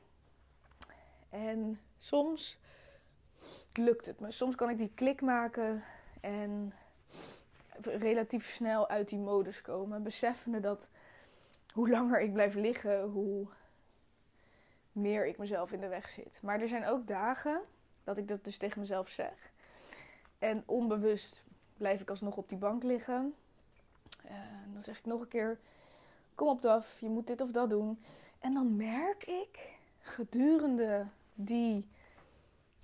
En 1.29 1.79
soms 1.97 2.59
lukt 3.73 4.05
het 4.05 4.19
me. 4.19 4.31
Soms 4.31 4.55
kan 4.55 4.69
ik 4.69 4.77
die 4.77 4.91
klik 4.95 5.21
maken 5.21 5.83
en 6.21 6.73
relatief 7.81 8.49
snel 8.49 8.89
uit 8.89 9.09
die 9.09 9.19
modus 9.19 9.61
komen. 9.61 10.03
Beseffende 10.03 10.59
dat 10.59 10.89
hoe 11.73 11.89
langer 11.89 12.21
ik 12.21 12.33
blijf 12.33 12.53
liggen, 12.53 13.01
hoe 13.01 13.47
meer 14.91 15.27
ik 15.27 15.37
mezelf 15.37 15.71
in 15.71 15.79
de 15.79 15.87
weg 15.87 16.09
zit. 16.09 16.39
Maar 16.41 16.61
er 16.61 16.67
zijn 16.67 16.85
ook 16.85 17.07
dagen 17.07 17.61
dat 18.03 18.17
ik 18.17 18.27
dat 18.27 18.43
dus 18.43 18.57
tegen 18.57 18.79
mezelf 18.79 19.09
zeg. 19.09 19.51
En 20.39 20.63
onbewust 20.65 21.43
blijf 21.77 22.01
ik 22.01 22.09
alsnog 22.09 22.37
op 22.37 22.49
die 22.49 22.57
bank 22.57 22.83
liggen. 22.83 23.35
En 24.23 24.69
dan 24.73 24.83
zeg 24.83 24.97
ik 24.97 25.05
nog 25.05 25.21
een 25.21 25.27
keer: 25.27 25.59
Kom 26.35 26.47
op, 26.47 26.61
Daf, 26.61 26.99
je 26.99 27.09
moet 27.09 27.27
dit 27.27 27.41
of 27.41 27.51
dat 27.51 27.69
doen. 27.69 27.99
En 28.39 28.53
dan 28.53 28.75
merk 28.75 29.23
ik 29.23 29.77
gedurende 29.99 31.07
die 31.33 31.87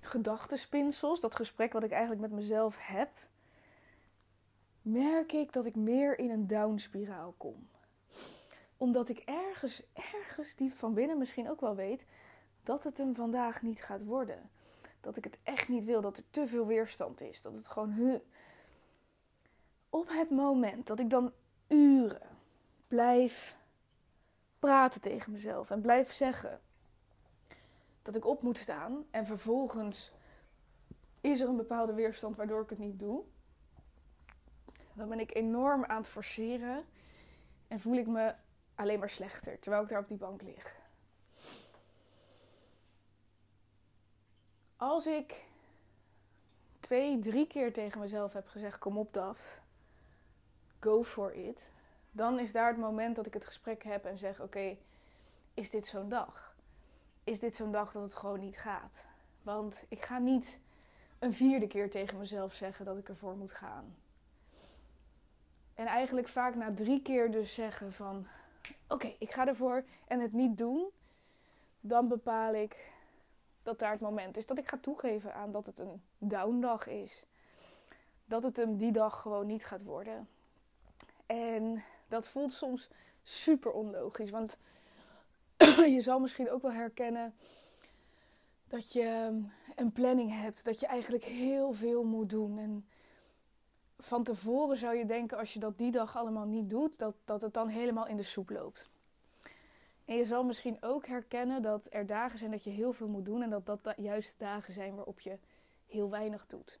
gedachtenspinsels, 0.00 1.20
dat 1.20 1.34
gesprek 1.34 1.72
wat 1.72 1.82
ik 1.82 1.90
eigenlijk 1.90 2.20
met 2.20 2.30
mezelf 2.30 2.76
heb, 2.78 3.10
merk 4.82 5.32
ik 5.32 5.52
dat 5.52 5.66
ik 5.66 5.74
meer 5.74 6.18
in 6.18 6.30
een 6.30 6.46
downspiraal 6.46 7.34
kom. 7.36 7.68
Omdat 8.76 9.08
ik 9.08 9.18
ergens, 9.18 9.82
ergens 9.92 10.54
diep 10.54 10.72
van 10.72 10.94
binnen 10.94 11.18
misschien 11.18 11.50
ook 11.50 11.60
wel 11.60 11.74
weet 11.74 12.04
dat 12.62 12.84
het 12.84 12.98
hem 12.98 13.14
vandaag 13.14 13.62
niet 13.62 13.82
gaat 13.82 14.04
worden. 14.04 14.50
Dat 15.00 15.16
ik 15.16 15.24
het 15.24 15.38
echt 15.42 15.68
niet 15.68 15.84
wil, 15.84 16.00
dat 16.00 16.16
er 16.16 16.24
te 16.30 16.46
veel 16.46 16.66
weerstand 16.66 17.20
is. 17.20 17.42
Dat 17.42 17.54
het 17.54 17.68
gewoon. 17.68 18.20
Op 19.88 20.08
het 20.08 20.30
moment 20.30 20.86
dat 20.86 21.00
ik 21.00 21.10
dan 21.10 21.32
uren 21.68 22.29
blijf 22.90 23.56
praten 24.58 25.00
tegen 25.00 25.32
mezelf 25.32 25.70
en 25.70 25.80
blijf 25.80 26.12
zeggen 26.12 26.60
dat 28.02 28.14
ik 28.14 28.26
op 28.26 28.42
moet 28.42 28.58
staan 28.58 29.04
en 29.10 29.26
vervolgens 29.26 30.12
is 31.20 31.40
er 31.40 31.48
een 31.48 31.56
bepaalde 31.56 31.92
weerstand 31.92 32.36
waardoor 32.36 32.62
ik 32.62 32.70
het 32.70 32.78
niet 32.78 32.98
doe, 32.98 33.24
dan 34.92 35.08
ben 35.08 35.20
ik 35.20 35.34
enorm 35.34 35.84
aan 35.84 35.96
het 35.96 36.08
forceren 36.08 36.84
en 37.68 37.80
voel 37.80 37.96
ik 37.96 38.06
me 38.06 38.34
alleen 38.74 38.98
maar 38.98 39.10
slechter 39.10 39.58
terwijl 39.58 39.82
ik 39.82 39.88
daar 39.88 40.00
op 40.00 40.08
die 40.08 40.16
bank 40.16 40.42
lig. 40.42 40.76
Als 44.76 45.06
ik 45.06 45.44
twee, 46.80 47.18
drie 47.18 47.46
keer 47.46 47.72
tegen 47.72 48.00
mezelf 48.00 48.32
heb 48.32 48.48
gezegd: 48.48 48.78
Kom 48.78 48.98
op, 48.98 49.12
Daf, 49.12 49.60
go 50.80 51.04
for 51.04 51.34
it. 51.34 51.70
Dan 52.10 52.38
is 52.38 52.52
daar 52.52 52.68
het 52.68 52.78
moment 52.78 53.16
dat 53.16 53.26
ik 53.26 53.34
het 53.34 53.46
gesprek 53.46 53.84
heb 53.84 54.04
en 54.04 54.18
zeg: 54.18 54.40
Oké, 54.40 54.76
is 55.54 55.70
dit 55.70 55.86
zo'n 55.86 56.08
dag? 56.08 56.56
Is 57.24 57.38
dit 57.38 57.56
zo'n 57.56 57.72
dag 57.72 57.92
dat 57.92 58.02
het 58.02 58.14
gewoon 58.14 58.40
niet 58.40 58.58
gaat? 58.58 59.06
Want 59.42 59.84
ik 59.88 60.04
ga 60.04 60.18
niet 60.18 60.60
een 61.18 61.34
vierde 61.34 61.66
keer 61.66 61.90
tegen 61.90 62.18
mezelf 62.18 62.54
zeggen 62.54 62.84
dat 62.84 62.98
ik 62.98 63.08
ervoor 63.08 63.36
moet 63.36 63.52
gaan. 63.52 63.96
En 65.74 65.86
eigenlijk 65.86 66.28
vaak 66.28 66.54
na 66.54 66.74
drie 66.74 67.02
keer 67.02 67.30
dus 67.30 67.54
zeggen 67.54 67.92
van 67.92 68.26
oké, 68.88 69.14
ik 69.18 69.30
ga 69.30 69.46
ervoor 69.46 69.84
en 70.06 70.20
het 70.20 70.32
niet 70.32 70.58
doen. 70.58 70.90
Dan 71.80 72.08
bepaal 72.08 72.54
ik 72.54 72.92
dat 73.62 73.78
daar 73.78 73.92
het 73.92 74.00
moment 74.00 74.36
is 74.36 74.46
dat 74.46 74.58
ik 74.58 74.68
ga 74.68 74.78
toegeven 74.80 75.34
aan 75.34 75.52
dat 75.52 75.66
het 75.66 75.78
een 75.78 76.02
downdag 76.18 76.86
is. 76.86 77.26
Dat 78.24 78.42
het 78.42 78.56
hem 78.56 78.76
die 78.76 78.92
dag 78.92 79.20
gewoon 79.20 79.46
niet 79.46 79.64
gaat 79.64 79.82
worden. 79.82 80.28
En 81.26 81.82
dat 82.10 82.28
voelt 82.28 82.52
soms 82.52 82.88
super 83.22 83.72
onlogisch. 83.72 84.30
Want 84.30 84.58
je 85.96 86.00
zal 86.00 86.20
misschien 86.20 86.50
ook 86.50 86.62
wel 86.62 86.72
herkennen 86.72 87.34
dat 88.68 88.92
je 88.92 89.38
een 89.76 89.92
planning 89.92 90.40
hebt. 90.40 90.64
Dat 90.64 90.80
je 90.80 90.86
eigenlijk 90.86 91.24
heel 91.24 91.72
veel 91.72 92.04
moet 92.04 92.30
doen. 92.30 92.58
En 92.58 92.86
van 93.98 94.22
tevoren 94.22 94.76
zou 94.76 94.96
je 94.96 95.06
denken, 95.06 95.38
als 95.38 95.52
je 95.52 95.58
dat 95.58 95.78
die 95.78 95.90
dag 95.90 96.16
allemaal 96.16 96.46
niet 96.46 96.70
doet, 96.70 96.98
dat, 96.98 97.14
dat 97.24 97.40
het 97.40 97.54
dan 97.54 97.68
helemaal 97.68 98.06
in 98.06 98.16
de 98.16 98.22
soep 98.22 98.50
loopt. 98.50 98.88
En 100.04 100.16
je 100.16 100.24
zal 100.24 100.44
misschien 100.44 100.76
ook 100.80 101.06
herkennen 101.06 101.62
dat 101.62 101.86
er 101.90 102.06
dagen 102.06 102.38
zijn 102.38 102.50
dat 102.50 102.64
je 102.64 102.70
heel 102.70 102.92
veel 102.92 103.08
moet 103.08 103.24
doen 103.24 103.42
en 103.42 103.50
dat 103.50 103.66
dat 103.66 103.94
juist 103.96 104.34
dagen 104.38 104.72
zijn 104.72 104.94
waarop 104.94 105.20
je 105.20 105.38
heel 105.86 106.10
weinig 106.10 106.46
doet. 106.46 106.80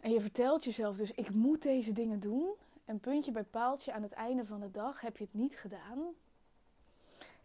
En 0.00 0.12
je 0.12 0.20
vertelt 0.20 0.64
jezelf 0.64 0.96
dus, 0.96 1.12
ik 1.12 1.30
moet 1.30 1.62
deze 1.62 1.92
dingen 1.92 2.20
doen. 2.20 2.48
En 2.90 3.00
puntje 3.00 3.32
bij 3.32 3.44
paaltje 3.44 3.92
aan 3.92 4.02
het 4.02 4.12
einde 4.12 4.44
van 4.44 4.60
de 4.60 4.70
dag 4.70 5.00
heb 5.00 5.16
je 5.16 5.24
het 5.24 5.34
niet 5.34 5.58
gedaan. 5.58 6.14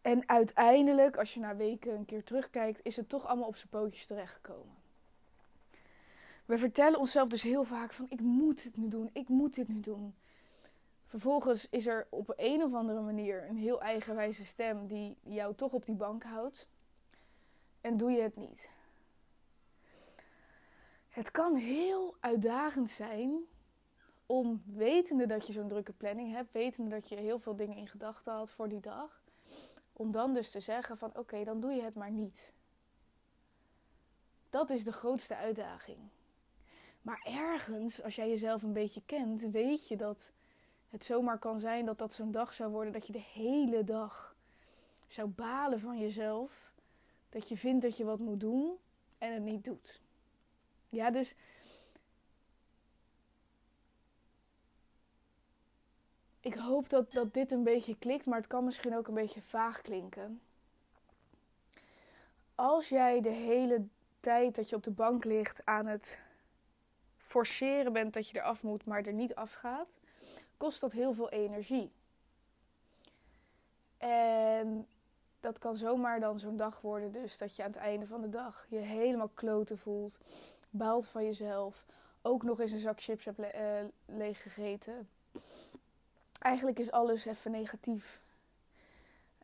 En 0.02 0.30
uiteindelijk, 0.30 1.18
als 1.18 1.34
je 1.34 1.40
na 1.40 1.56
weken 1.56 1.96
een 1.96 2.06
keer 2.06 2.24
terugkijkt, 2.24 2.80
is 2.84 2.96
het 2.96 3.10
toch 3.10 3.26
allemaal 3.26 3.48
op 3.48 3.56
zijn 3.56 3.70
pootjes 3.70 4.06
terechtgekomen. 4.06 4.76
We 6.46 6.58
vertellen 6.58 7.00
onszelf 7.00 7.28
dus 7.28 7.42
heel 7.42 7.64
vaak 7.64 7.94
van 7.94 8.06
ik 8.10 8.20
moet 8.20 8.64
het 8.64 8.78
nu 8.78 8.88
doen, 8.88 9.10
ik 9.14 9.28
moet 9.28 9.56
dit 9.56 9.68
nu 9.68 9.80
doen. 9.80 10.16
Vervolgens 11.06 11.70
is 11.70 11.88
er 11.88 12.08
op 12.10 12.34
een 12.36 12.64
of 12.64 12.74
andere 12.74 13.02
manier 13.02 13.50
een 13.50 13.58
heel 13.58 13.82
eigenwijze 13.82 14.46
stem 14.46 14.88
die 14.88 15.18
jou 15.24 15.56
toch 15.56 15.72
op 15.72 15.86
die 15.86 15.96
bank 15.96 16.24
houdt. 16.24 16.68
En 17.82 17.98
doe 17.98 18.12
je 18.12 18.22
het 18.22 18.36
niet. 18.36 18.70
Het 21.10 21.32
kan 21.32 21.56
heel 21.56 22.16
uitdagend 22.20 22.90
zijn 22.90 23.48
om 24.26 24.64
wetende 24.66 25.26
dat 25.26 25.48
je 25.48 25.54
zo'n 25.54 25.68
drukke 25.68 25.94
planning 25.94 26.32
hebt, 26.32 26.52
wetende 26.52 26.90
dat 26.90 27.10
je 27.10 27.16
heel 27.16 27.40
veel 27.40 27.56
dingen 27.56 27.78
in 27.78 27.88
gedachten 27.88 28.34
had 28.34 28.52
voor 28.52 28.70
die 28.70 28.80
dag, 28.80 29.24
om 29.94 30.12
dan 30.12 30.34
dus 30.34 30.52
te 30.52 30.60
zeggen 30.60 30.98
van 30.98 31.18
oké, 31.18 31.44
dan 31.44 31.60
doe 31.60 31.72
je 31.72 31.82
het 31.82 31.96
maar 31.96 32.12
niet. 32.12 32.54
Dat 34.50 34.70
is 34.70 34.84
de 34.84 34.94
grootste 34.94 35.36
uitdaging. 35.36 36.00
Maar 37.02 37.22
ergens, 37.24 38.04
als 38.04 38.16
jij 38.16 38.30
jezelf 38.30 38.64
een 38.64 38.74
beetje 38.74 39.02
kent, 39.06 39.42
weet 39.42 39.88
je 39.88 39.98
dat 39.98 40.32
het 40.90 41.06
zomaar 41.06 41.40
kan 41.40 41.60
zijn 41.60 41.86
dat 41.86 41.98
dat 41.98 42.14
zo'n 42.14 42.32
dag 42.32 42.54
zou 42.54 42.72
worden 42.72 42.94
dat 42.94 43.08
je 43.08 43.14
de 43.14 43.26
hele 43.34 43.84
dag 43.84 44.36
zou 45.08 45.28
balen 45.28 45.80
van 45.80 46.00
jezelf. 46.00 46.74
Dat 47.30 47.50
je 47.50 47.58
vindt 47.58 47.82
dat 47.82 47.98
je 47.98 48.06
wat 48.06 48.20
moet 48.20 48.40
doen 48.40 48.78
en 49.18 49.34
het 49.34 49.44
niet 49.44 49.64
doet. 49.64 50.02
Ja, 50.90 51.12
dus. 51.12 51.36
Ik 56.46 56.54
hoop 56.54 56.90
dat, 56.90 57.12
dat 57.12 57.34
dit 57.34 57.52
een 57.52 57.64
beetje 57.64 57.98
klikt, 57.98 58.26
maar 58.26 58.38
het 58.38 58.48
kan 58.48 58.64
misschien 58.64 58.98
ook 58.98 59.08
een 59.08 59.14
beetje 59.14 59.42
vaag 59.42 59.82
klinken. 59.82 60.42
Als 62.56 62.90
jij 62.90 63.22
de 63.22 63.30
hele 63.30 63.86
tijd 64.20 64.56
dat 64.56 64.70
je 64.70 64.76
op 64.76 64.84
de 64.84 64.92
bank 64.92 65.24
ligt 65.24 65.66
aan 65.66 65.86
het 65.86 66.20
forceren 67.18 67.94
bent 67.94 68.14
dat 68.14 68.30
je 68.30 68.38
eraf 68.38 68.64
moet, 68.64 68.86
maar 68.86 69.04
er 69.04 69.14
niet 69.14 69.36
afgaat, 69.36 70.00
kost 70.58 70.82
dat 70.82 70.92
heel 70.92 71.14
veel 71.14 71.30
energie. 71.30 71.92
En 73.98 74.88
dat 75.40 75.60
kan 75.60 75.76
zomaar 75.76 76.20
dan 76.20 76.40
zo'n 76.40 76.58
dag 76.58 76.82
worden, 76.82 77.12
dus 77.12 77.38
dat 77.38 77.56
je 77.56 77.64
aan 77.64 77.72
het 77.72 77.80
einde 77.80 78.08
van 78.08 78.22
de 78.22 78.30
dag 78.30 78.66
je 78.70 78.78
helemaal 78.78 79.32
kloten 79.34 79.78
voelt, 79.78 80.20
baalt 80.70 81.08
van 81.08 81.24
jezelf, 81.24 81.86
ook 82.22 82.44
nog 82.44 82.60
eens 82.60 82.72
een 82.72 82.80
zak 82.80 83.02
chips 83.02 83.26
hebt 83.26 83.38
le 83.38 83.52
uh, 83.56 84.18
leeggegeten. 84.18 85.10
Eigenlijk 86.46 86.80
is 86.80 86.92
alles 86.92 87.26
even 87.26 87.52
negatief. 87.52 88.22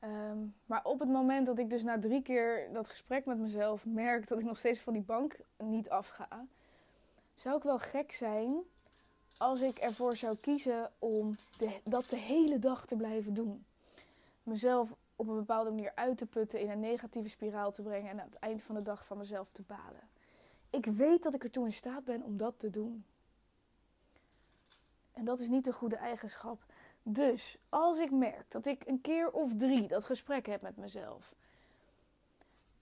Um, 0.03 0.55
maar 0.65 0.85
op 0.85 0.99
het 0.99 1.09
moment 1.09 1.45
dat 1.45 1.57
ik 1.57 1.69
dus 1.69 1.83
na 1.83 1.99
drie 1.99 2.21
keer 2.21 2.73
dat 2.73 2.89
gesprek 2.89 3.25
met 3.25 3.37
mezelf 3.37 3.85
merk 3.85 4.27
dat 4.27 4.39
ik 4.39 4.45
nog 4.45 4.57
steeds 4.57 4.79
van 4.79 4.93
die 4.93 5.01
bank 5.01 5.35
niet 5.57 5.89
afga, 5.89 6.45
zou 7.35 7.57
ik 7.57 7.63
wel 7.63 7.79
gek 7.79 8.11
zijn 8.11 8.55
als 9.37 9.61
ik 9.61 9.77
ervoor 9.77 10.15
zou 10.15 10.37
kiezen 10.37 10.91
om 10.99 11.35
de, 11.57 11.79
dat 11.83 12.09
de 12.09 12.17
hele 12.17 12.59
dag 12.59 12.85
te 12.85 12.95
blijven 12.95 13.33
doen. 13.33 13.65
Mezelf 14.43 14.95
op 15.15 15.27
een 15.27 15.35
bepaalde 15.35 15.69
manier 15.69 15.91
uit 15.95 16.17
te 16.17 16.25
putten, 16.25 16.59
in 16.59 16.69
een 16.69 16.79
negatieve 16.79 17.29
spiraal 17.29 17.71
te 17.71 17.81
brengen 17.81 18.09
en 18.09 18.19
aan 18.19 18.29
het 18.29 18.39
eind 18.39 18.61
van 18.61 18.75
de 18.75 18.81
dag 18.81 19.05
van 19.05 19.17
mezelf 19.17 19.49
te 19.51 19.61
balen. 19.61 20.09
Ik 20.69 20.85
weet 20.85 21.23
dat 21.23 21.33
ik 21.33 21.43
ertoe 21.43 21.65
in 21.65 21.73
staat 21.73 22.03
ben 22.03 22.23
om 22.23 22.37
dat 22.37 22.53
te 22.57 22.69
doen. 22.69 23.05
En 25.11 25.25
dat 25.25 25.39
is 25.39 25.47
niet 25.47 25.67
een 25.67 25.73
goede 25.73 25.95
eigenschap. 25.95 26.63
Dus 27.03 27.57
als 27.69 27.97
ik 27.97 28.11
merk 28.11 28.51
dat 28.51 28.65
ik 28.65 28.87
een 28.87 29.01
keer 29.01 29.31
of 29.31 29.51
drie 29.57 29.87
dat 29.87 30.05
gesprek 30.05 30.45
heb 30.45 30.61
met 30.61 30.77
mezelf, 30.77 31.33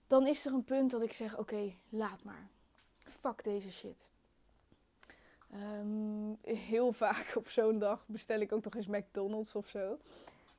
dan 0.06 0.26
is 0.26 0.46
er 0.46 0.52
een 0.52 0.64
punt 0.64 0.90
dat 0.90 1.02
ik 1.02 1.12
zeg: 1.12 1.38
Oké, 1.38 1.74
laat 1.88 2.22
maar. 2.22 2.48
Fuck 2.98 3.44
deze 3.44 3.72
shit. 3.72 4.10
Ehm, 5.50 6.56
heel 6.56 6.92
vaak 7.02 7.32
op 7.36 7.48
zo'n 7.48 7.78
dag 7.78 8.04
bestel 8.06 8.40
ik 8.40 8.52
ook 8.52 8.64
nog 8.64 8.74
eens 8.74 8.86
McDonald's 8.86 9.54
of 9.54 9.68
zo. 9.68 9.98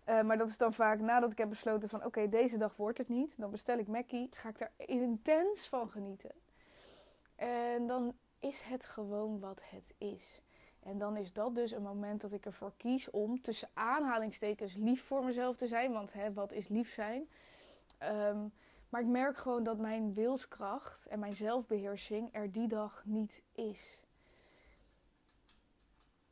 Uh, 0.10 0.22
maar 0.22 0.38
dat 0.38 0.48
is 0.50 0.58
dan 0.58 0.74
vaak 0.74 1.00
nadat 1.00 1.32
ik 1.32 1.38
heb 1.38 1.50
besloten 1.50 1.90
van 1.90 2.06
oké, 2.06 2.30
deze 2.30 2.58
dag 2.58 2.76
wordt 2.76 2.98
het 2.98 3.10
niet. 3.10 3.34
Dan 3.38 3.52
bestel 3.52 3.78
ik 3.78 3.88
Mackie, 3.88 4.30
ga 4.32 4.50
ik 4.50 4.58
daar 4.58 4.72
intens 4.78 5.68
van 5.68 5.90
genieten. 5.90 6.32
En 7.36 7.88
dan 7.88 8.14
is 8.40 8.62
het 8.62 8.86
gewoon 8.86 9.40
wat 9.40 9.62
het 9.66 9.94
is. 9.98 10.42
En 10.84 10.98
dan 10.98 11.18
is 11.18 11.34
dat 11.34 11.56
dus 11.56 11.72
een 11.72 11.82
moment 11.82 12.22
dat 12.22 12.32
ik 12.32 12.46
ervoor 12.46 12.74
kies 12.78 13.10
om 13.10 13.42
tussen 13.42 13.70
aanhalingstekens 13.74 14.76
lief 14.76 15.04
voor 15.04 15.24
mezelf 15.24 15.58
te 15.58 15.68
zijn. 15.68 15.92
Want 15.92 16.14
hè, 16.14 16.34
wat 16.34 16.54
is 16.54 16.68
lief 16.68 16.94
zijn? 16.94 17.30
Um, 18.04 18.52
maar 18.92 19.02
ik 19.02 19.08
merk 19.08 19.38
gewoon 19.38 19.64
dat 19.64 19.78
mijn 19.78 20.14
wilskracht 20.14 21.06
en 21.06 21.20
mijn 21.20 21.34
zelfbeheersing 21.34 22.30
er 22.32 22.52
die 22.52 22.68
dag 22.68 23.02
niet 23.06 23.42
is. 23.52 24.02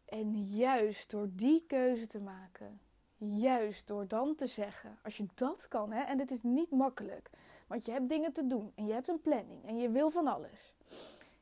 En 0.06 0.44
juist 0.44 1.10
door 1.10 1.28
die 1.32 1.64
keuze 1.68 2.08
te 2.08 2.20
maken, 2.20 2.80
juist 3.18 3.88
door 3.88 4.08
dan 4.08 4.36
te 4.36 4.48
zeggen, 4.48 4.98
als 5.04 5.18
je 5.18 5.26
dat 5.34 5.68
kan, 5.68 5.92
hè, 5.92 6.02
en 6.02 6.18
dit 6.18 6.32
is 6.32 6.44
niet 6.44 6.72
makkelijk, 6.72 7.30
want 7.68 7.86
je 7.86 7.92
hebt 7.92 8.10
dingen 8.10 8.34
te 8.34 8.48
doen 8.48 8.72
en 8.76 8.86
je 8.86 8.94
hebt 8.94 9.08
een 9.08 9.22
planning 9.22 9.66
en 9.66 9.78
je 9.78 9.90
wil 9.90 10.10
van 10.10 10.28
alles. 10.28 10.74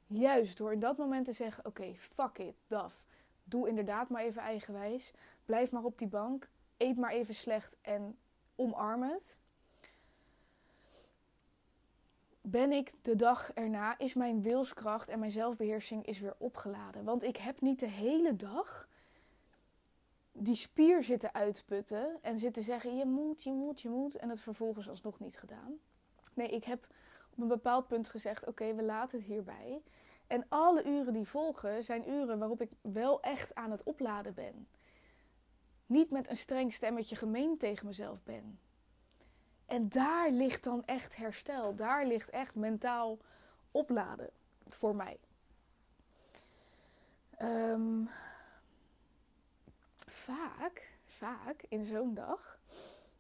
Juist 0.08 0.58
door 0.58 0.72
in 0.72 0.80
dat 0.80 0.98
moment 0.98 1.26
te 1.26 1.32
zeggen: 1.32 1.66
Oké, 1.66 1.94
fuck 1.98 2.38
it, 2.38 2.64
daf. 2.68 3.06
Doe 3.44 3.68
inderdaad 3.68 4.10
maar 4.10 4.22
even 4.22 4.42
eigenwijs. 4.42 5.14
Blijf 5.46 5.72
maar 5.72 5.84
op 5.84 5.98
die 5.98 6.08
bank. 6.08 6.50
Eet 6.78 6.98
maar 6.98 7.12
even 7.12 7.36
slecht 7.36 7.76
en 7.82 8.18
omarm 8.56 9.04
het. 9.04 9.36
Ben 12.42 12.72
ik 12.72 12.92
de 13.02 13.16
dag 13.16 13.54
erna, 13.54 13.98
is 13.98 14.14
mijn 14.14 14.42
wilskracht 14.42 15.10
en 15.10 15.20
mijn 15.20 15.32
zelfbeheersing 15.32 16.06
is 16.06 16.20
weer 16.20 16.36
opgeladen. 16.38 17.04
Want 17.04 17.24
ik 17.24 17.38
heb 17.38 17.62
niet 17.62 17.80
de 17.80 17.90
hele 17.90 18.36
dag 18.36 18.88
die 20.32 20.56
spier 20.56 21.04
zitten 21.04 21.34
uitputten 21.34 22.18
en 22.22 22.40
zitten 22.40 22.64
zeggen: 22.64 22.98
je 22.98 23.06
moet, 23.06 23.44
je 23.44 23.52
moet, 23.52 23.82
je 23.82 23.90
moet. 23.90 24.16
En 24.16 24.30
het 24.30 24.42
vervolgens 24.42 24.90
alsnog 24.90 25.20
niet 25.20 25.38
gedaan. 25.38 25.80
Nee, 26.34 26.50
ik 26.50 26.64
heb 26.64 26.88
op 27.30 27.40
een 27.40 27.48
bepaald 27.48 27.88
punt 27.88 28.10
gezegd: 28.10 28.46
oké, 28.46 28.74
we 28.74 28.84
laten 28.84 29.18
het 29.18 29.28
hierbij. 29.28 29.82
En 30.28 30.46
alle 30.50 30.84
uren 30.84 31.14
die 31.14 31.28
volgen 31.28 31.84
zijn 31.84 32.10
uren 32.10 32.40
waarop 32.40 32.62
ik 32.62 32.70
wel 32.82 33.22
echt 33.22 33.56
aan 33.56 33.72
het 33.72 33.84
opladen 33.84 34.34
ben. 34.34 34.68
Niet 35.86 36.10
met 36.12 36.30
een 36.30 36.38
streng 36.38 36.74
stemmetje 36.74 37.16
gemeen 37.16 37.58
tegen 37.58 37.86
mezelf 37.86 38.24
ben. 38.24 38.60
En 39.66 39.90
daar 39.90 40.32
ligt 40.32 40.64
dan 40.64 40.86
echt 40.86 41.16
herstel. 41.16 41.76
Daar 41.76 42.06
ligt 42.06 42.30
echt 42.30 42.56
mentaal 42.56 43.18
opladen 43.72 44.30
voor 44.64 44.96
mij. 44.96 45.20
Ehm, 47.38 48.06
vaak, 50.08 50.92
vaak 51.06 51.66
in 51.70 51.86
zo'n 51.86 52.14
dag, 52.14 52.60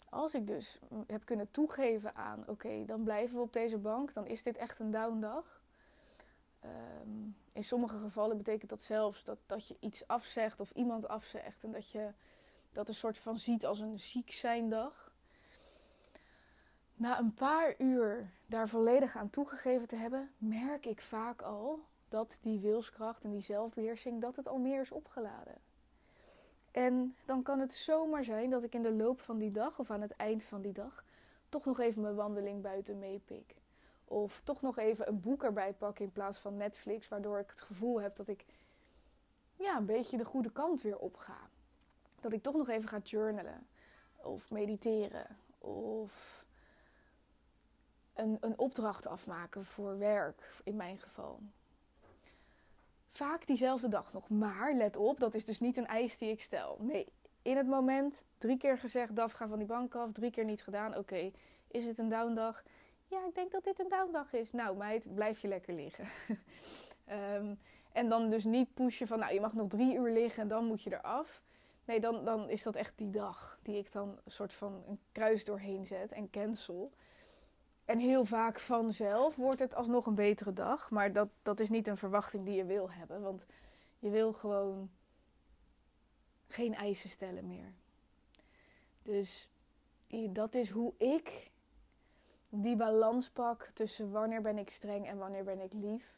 als 0.09 0.33
ik 0.33 0.47
dus 0.47 0.79
heb 1.07 1.25
kunnen 1.25 1.51
toegeven 1.51 2.15
aan: 2.15 2.43
oké, 2.47 2.85
dan 2.85 3.03
blijven 3.03 3.35
we 3.35 3.41
op 3.41 3.53
deze 3.53 3.77
bank, 3.77 4.13
dan 4.13 4.27
is 4.27 4.43
dit 4.43 4.57
echt 4.57 4.79
een 4.79 4.91
downdag. 4.91 5.61
Um, 7.01 7.35
in 7.51 7.63
sommige 7.63 7.97
gevallen 7.97 8.37
betekent 8.37 8.69
dat 8.69 8.81
zelfs 8.81 9.23
dat, 9.23 9.37
dat 9.45 9.67
je 9.67 9.77
iets 9.79 10.07
afzegt 10.07 10.59
of 10.59 10.71
iemand 10.71 11.07
afzegt 11.07 11.63
en 11.63 11.71
dat 11.71 11.89
je 11.89 12.09
dat 12.71 12.87
een 12.87 12.93
soort 12.93 13.17
van 13.17 13.37
ziet 13.37 13.65
als 13.65 13.79
een 13.79 13.99
ziek 13.99 14.31
zijn 14.31 14.69
dag. 14.69 15.11
Na 16.95 17.19
een 17.19 17.33
paar 17.33 17.75
uur 17.77 18.29
daar 18.45 18.69
volledig 18.69 19.15
aan 19.15 19.29
toegegeven 19.29 19.87
te 19.87 19.95
hebben, 19.95 20.31
merk 20.37 20.85
ik 20.85 21.01
vaak 21.01 21.41
al 21.41 21.79
dat 22.09 22.37
die 22.41 22.59
wilskracht 22.59 23.23
en 23.23 23.31
die 23.31 23.41
zelfbeheersing, 23.41 24.21
dat 24.21 24.35
het 24.35 24.47
al 24.47 24.57
meer 24.57 24.81
is 24.81 24.91
opgeladen. 24.91 25.55
En 26.71 27.15
dan 27.25 27.43
kan 27.43 27.59
het 27.59 27.73
zomaar 27.73 28.23
zijn 28.23 28.49
dat 28.49 28.63
ik 28.63 28.73
in 28.73 28.81
de 28.81 28.93
loop 28.93 29.21
van 29.21 29.37
die 29.37 29.51
dag 29.51 29.79
of 29.79 29.91
aan 29.91 30.01
het 30.01 30.15
eind 30.15 30.43
van 30.43 30.61
die 30.61 30.73
dag 30.73 31.03
toch 31.49 31.65
nog 31.65 31.79
even 31.79 32.01
mijn 32.01 32.15
wandeling 32.15 32.61
buiten 32.61 32.99
meepik. 32.99 33.55
Of 34.09 34.41
toch 34.41 34.61
nog 34.61 34.77
even 34.77 35.07
een 35.07 35.19
boek 35.19 35.43
erbij 35.43 35.73
pakken 35.73 36.05
in 36.05 36.11
plaats 36.11 36.39
van 36.39 36.57
Netflix, 36.57 37.07
waardoor 37.07 37.39
ik 37.39 37.49
het 37.49 37.61
gevoel 37.61 38.01
heb 38.01 38.15
dat 38.15 38.27
ik 38.27 38.45
ja, 39.55 39.77
een 39.77 39.85
beetje 39.85 40.17
de 40.17 40.25
goede 40.25 40.51
kant 40.51 40.81
weer 40.81 40.97
opga. 40.97 41.37
Dat 42.21 42.31
ik 42.33 42.43
toch 42.43 42.55
nog 42.55 42.69
even 42.69 42.89
ga 42.89 42.97
journalen 42.97 43.67
of 44.15 44.51
mediteren 44.51 45.37
of 45.57 46.45
een, 48.13 48.37
een 48.39 48.59
opdracht 48.59 49.07
afmaken 49.07 49.65
voor 49.65 49.97
werk, 49.97 50.61
in 50.63 50.75
mijn 50.75 50.99
geval. 50.99 51.39
Vaak 53.09 53.47
diezelfde 53.47 53.87
dag 53.87 54.13
nog. 54.13 54.29
Maar 54.29 54.73
let 54.73 54.97
op, 54.97 55.19
dat 55.19 55.33
is 55.33 55.45
dus 55.45 55.59
niet 55.59 55.77
een 55.77 55.87
eis 55.87 56.17
die 56.17 56.31
ik 56.31 56.41
stel. 56.41 56.77
Nee, 56.79 57.07
in 57.41 57.57
het 57.57 57.67
moment 57.67 58.25
drie 58.37 58.57
keer 58.57 58.77
gezegd, 58.77 59.15
Daf, 59.15 59.31
ga 59.31 59.47
van 59.47 59.57
die 59.57 59.67
bank 59.67 59.95
af. 59.95 60.11
Drie 60.11 60.31
keer 60.31 60.45
niet 60.45 60.63
gedaan. 60.63 60.97
Oké, 60.97 61.31
is 61.67 61.85
het 61.85 61.97
een 61.97 62.09
downdag? 62.09 62.63
Ja, 63.07 63.25
ik 63.27 63.35
denk 63.35 63.51
dat 63.51 63.63
dit 63.63 63.79
een 63.79 63.89
downdag 63.89 64.33
is. 64.33 64.51
Nou 64.51 64.77
meid, 64.77 65.13
blijf 65.13 65.39
je 65.39 65.47
lekker 65.47 65.73
liggen. 65.73 66.07
Ehm, 67.05 67.55
en 67.91 68.09
dan 68.09 68.29
dus 68.29 68.45
niet 68.45 68.73
pushen 68.73 69.07
van, 69.07 69.19
nou 69.19 69.33
je 69.33 69.39
mag 69.39 69.53
nog 69.53 69.67
drie 69.67 69.95
uur 69.95 70.11
liggen 70.11 70.41
en 70.41 70.47
dan 70.47 70.65
moet 70.65 70.83
je 70.83 70.93
eraf. 70.93 71.41
Nee, 71.85 71.99
dan, 71.99 72.25
dan 72.25 72.49
is 72.49 72.63
dat 72.63 72.75
echt 72.75 72.93
die 72.95 73.09
dag 73.09 73.59
die 73.61 73.77
ik 73.77 73.91
dan 73.91 74.09
een 74.23 74.31
soort 74.31 74.53
van 74.53 74.83
een 74.87 74.99
kruis 75.11 75.45
doorheen 75.45 75.85
zet 75.85 76.11
en 76.11 76.29
cancel. 76.29 76.91
En 77.85 77.99
heel 77.99 78.25
vaak 78.25 78.59
vanzelf 78.59 79.35
wordt 79.35 79.59
het 79.59 79.75
alsnog 79.75 80.05
een 80.05 80.15
betere 80.15 80.53
dag. 80.53 80.89
Maar 80.89 81.13
dat, 81.13 81.29
dat 81.41 81.59
is 81.59 81.69
niet 81.69 81.87
een 81.87 81.97
verwachting 81.97 82.45
die 82.45 82.55
je 82.55 82.65
wil 82.65 82.91
hebben. 82.91 83.21
Want 83.21 83.45
je 83.99 84.09
wil 84.09 84.33
gewoon 84.33 84.89
geen 86.47 86.75
eisen 86.75 87.09
stellen 87.09 87.47
meer. 87.47 87.73
Dus 89.03 89.49
dat 90.29 90.55
is 90.55 90.69
hoe 90.69 90.93
ik 90.97 91.51
die 92.49 92.75
balans 92.75 93.29
pak 93.29 93.71
tussen 93.73 94.11
wanneer 94.11 94.41
ben 94.41 94.57
ik 94.57 94.69
streng 94.69 95.07
en 95.07 95.17
wanneer 95.17 95.43
ben 95.43 95.59
ik 95.59 95.73
lief. 95.73 96.15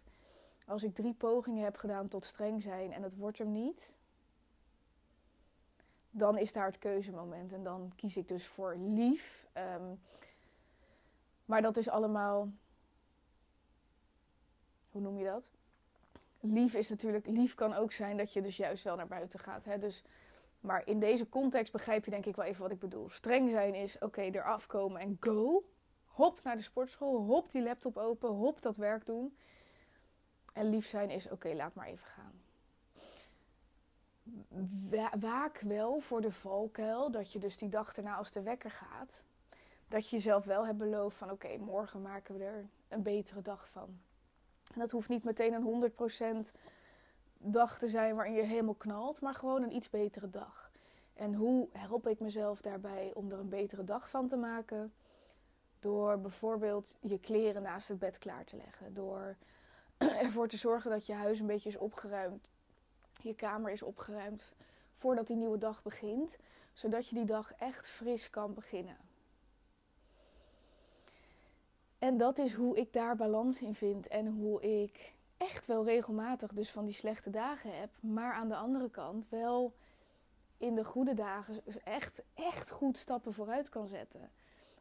Als 0.65 0.83
ik 0.83 0.95
drie 0.95 1.13
pogingen 1.13 1.63
heb 1.63 1.77
gedaan 1.77 2.07
tot 2.07 2.25
streng 2.25 2.61
zijn 2.61 2.93
en 2.93 3.03
het 3.03 3.15
wordt 3.15 3.39
er 3.39 3.45
niet, 3.45 3.97
dan 6.09 6.37
is 6.37 6.53
daar 6.53 6.65
het 6.65 6.77
keuzemoment. 6.77 7.53
En 7.53 7.63
dan 7.63 7.91
kies 7.95 8.17
ik 8.17 8.27
dus 8.27 8.47
voor 8.47 8.75
lief. 8.75 9.47
Ehm, 9.53 9.93
maar 11.45 11.61
dat 11.61 11.77
is 11.77 11.89
allemaal. 11.89 12.49
Hoe 14.91 15.01
noem 15.01 15.17
je 15.17 15.25
dat? 15.25 15.51
Lief 16.39 16.73
is 16.73 16.89
natuurlijk. 16.89 17.27
Lief 17.27 17.53
kan 17.53 17.73
ook 17.73 17.91
zijn 17.91 18.17
dat 18.17 18.33
je 18.33 18.41
dus 18.41 18.57
juist 18.57 18.83
wel 18.83 18.95
naar 18.95 19.07
buiten 19.07 19.39
gaat. 19.39 19.65
Hè? 19.65 19.77
Dus, 19.77 20.03
maar 20.59 20.87
in 20.87 20.99
deze 20.99 21.29
context 21.29 21.71
begrijp 21.71 22.05
je 22.05 22.11
denk 22.11 22.25
ik 22.25 22.35
wel 22.35 22.45
even 22.45 22.61
wat 22.61 22.71
ik 22.71 22.79
bedoel. 22.79 23.09
Streng 23.09 23.49
zijn 23.49 23.75
is 23.75 23.95
oké, 23.95 24.05
okay, 24.05 24.29
eraf 24.29 24.67
komen 24.67 25.01
en 25.01 25.17
go. 25.19 25.63
Hop 26.19 26.43
naar 26.43 26.55
de 26.55 26.63
sportschool. 26.63 27.21
Hop 27.23 27.51
die 27.51 27.63
laptop 27.63 27.97
open. 27.97 28.29
Hop 28.29 28.61
dat 28.61 28.75
werk 28.75 29.05
doen. 29.05 29.37
En 30.53 30.69
lief 30.69 30.87
zijn 30.87 31.09
is 31.09 31.29
oké, 31.29 31.53
laat 31.53 31.73
maar 31.73 31.87
even 31.87 32.05
gaan. 32.05 32.41
Waak 35.19 35.59
wel 35.59 35.99
voor 35.99 36.21
de 36.21 36.31
valkuil 36.31 37.11
dat 37.11 37.31
je 37.31 37.39
dus 37.39 37.57
die 37.57 37.69
dag 37.69 37.95
erna 37.95 38.15
als 38.15 38.31
de 38.31 38.41
wekker 38.41 38.71
gaat 38.71 39.23
dat 39.87 40.09
je 40.09 40.15
jezelf 40.15 40.45
wel 40.45 40.65
hebt 40.65 40.77
beloofd 40.77 41.17
van 41.17 41.31
oké, 41.31 41.57
morgen 41.57 42.01
maken 42.01 42.37
we 42.37 42.43
er 42.43 42.67
een 42.87 43.03
betere 43.03 43.41
dag 43.41 43.69
van. 43.69 43.99
En 44.73 44.79
dat 44.79 44.91
hoeft 44.91 45.09
niet 45.09 45.23
meteen 45.23 45.53
een 45.53 45.91
100% 46.47 46.51
dag 47.37 47.77
te 47.77 47.89
zijn 47.89 48.15
waarin 48.15 48.33
je 48.33 48.41
helemaal 48.41 48.73
knalt, 48.73 49.21
maar 49.21 49.33
gewoon 49.33 49.63
een 49.63 49.75
iets 49.75 49.89
betere 49.89 50.29
dag. 50.29 50.71
En 51.13 51.33
hoe 51.33 51.67
help 51.71 52.07
ik 52.07 52.19
mezelf 52.19 52.61
daarbij 52.61 53.11
om 53.13 53.31
er 53.31 53.39
een 53.39 53.49
betere 53.49 53.83
dag 53.83 54.09
van 54.09 54.27
te 54.27 54.37
maken? 54.37 54.93
Door 55.79 56.19
bijvoorbeeld 56.19 56.95
je 56.99 57.19
kleren 57.19 57.61
naast 57.61 57.87
het 57.87 57.99
bed 57.99 58.17
klaar 58.17 58.45
te 58.45 58.55
leggen. 58.55 58.93
Door 58.93 59.35
ervoor 59.97 60.47
te 60.47 60.57
zorgen 60.57 60.91
dat 60.91 61.05
je 61.05 61.13
huis 61.13 61.39
een 61.39 61.47
beetje 61.47 61.69
is 61.69 61.77
opgeruimd. 61.77 62.49
Je 63.21 63.35
kamer 63.35 63.71
is 63.71 63.81
opgeruimd 63.81 64.53
voordat 64.93 65.27
die 65.27 65.35
nieuwe 65.35 65.57
dag 65.57 65.81
begint. 65.81 66.37
Zodat 66.73 67.07
je 67.07 67.15
die 67.15 67.25
dag 67.25 67.53
echt 67.53 67.89
fris 67.89 68.29
kan 68.29 68.53
beginnen. 68.53 68.97
En 71.99 72.17
dat 72.17 72.37
is 72.37 72.53
hoe 72.53 72.77
ik 72.77 72.93
daar 72.93 73.15
balans 73.15 73.61
in 73.61 73.75
vind 73.75 74.07
en 74.07 74.27
hoe 74.27 74.81
ik 74.81 75.13
echt 75.37 75.65
wel 75.65 75.85
regelmatig 75.85 76.53
dus 76.53 76.71
van 76.71 76.85
die 76.85 76.93
slechte 76.93 77.29
dagen 77.29 77.79
heb, 77.79 77.89
maar 77.99 78.33
aan 78.33 78.47
de 78.47 78.55
andere 78.55 78.89
kant 78.89 79.29
wel 79.29 79.73
in 80.57 80.75
de 80.75 80.83
goede 80.83 81.13
dagen 81.13 81.61
echt, 81.83 82.21
echt 82.33 82.71
goed 82.71 82.97
stappen 82.97 83.33
vooruit 83.33 83.69
kan 83.69 83.87
zetten. 83.87 84.31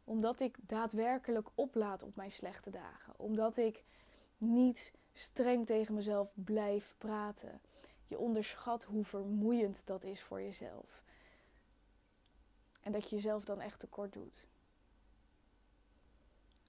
Omdat 0.09 0.39
ik 0.39 0.57
daadwerkelijk 0.61 1.49
oplaad 1.55 2.03
op 2.03 2.15
mijn 2.15 2.31
slechte 2.31 2.69
dagen. 2.69 3.13
Omdat 3.17 3.57
ik 3.57 3.83
niet 4.37 4.93
streng 5.13 5.65
tegen 5.65 5.93
mezelf 5.93 6.33
blijf 6.35 6.95
praten. 6.97 7.61
je 8.07 8.17
onderschat 8.17 8.83
hoe 8.83 9.05
vermoeiend 9.05 9.85
dat 9.85 10.03
is 10.03 10.21
voor 10.21 10.41
jezelf. 10.41 11.03
En 12.81 12.91
dat 12.91 13.09
je 13.09 13.15
jezelf 13.15 13.45
dan 13.45 13.59
echt 13.61 13.79
tekort 13.79 14.13
doet. 14.13 14.47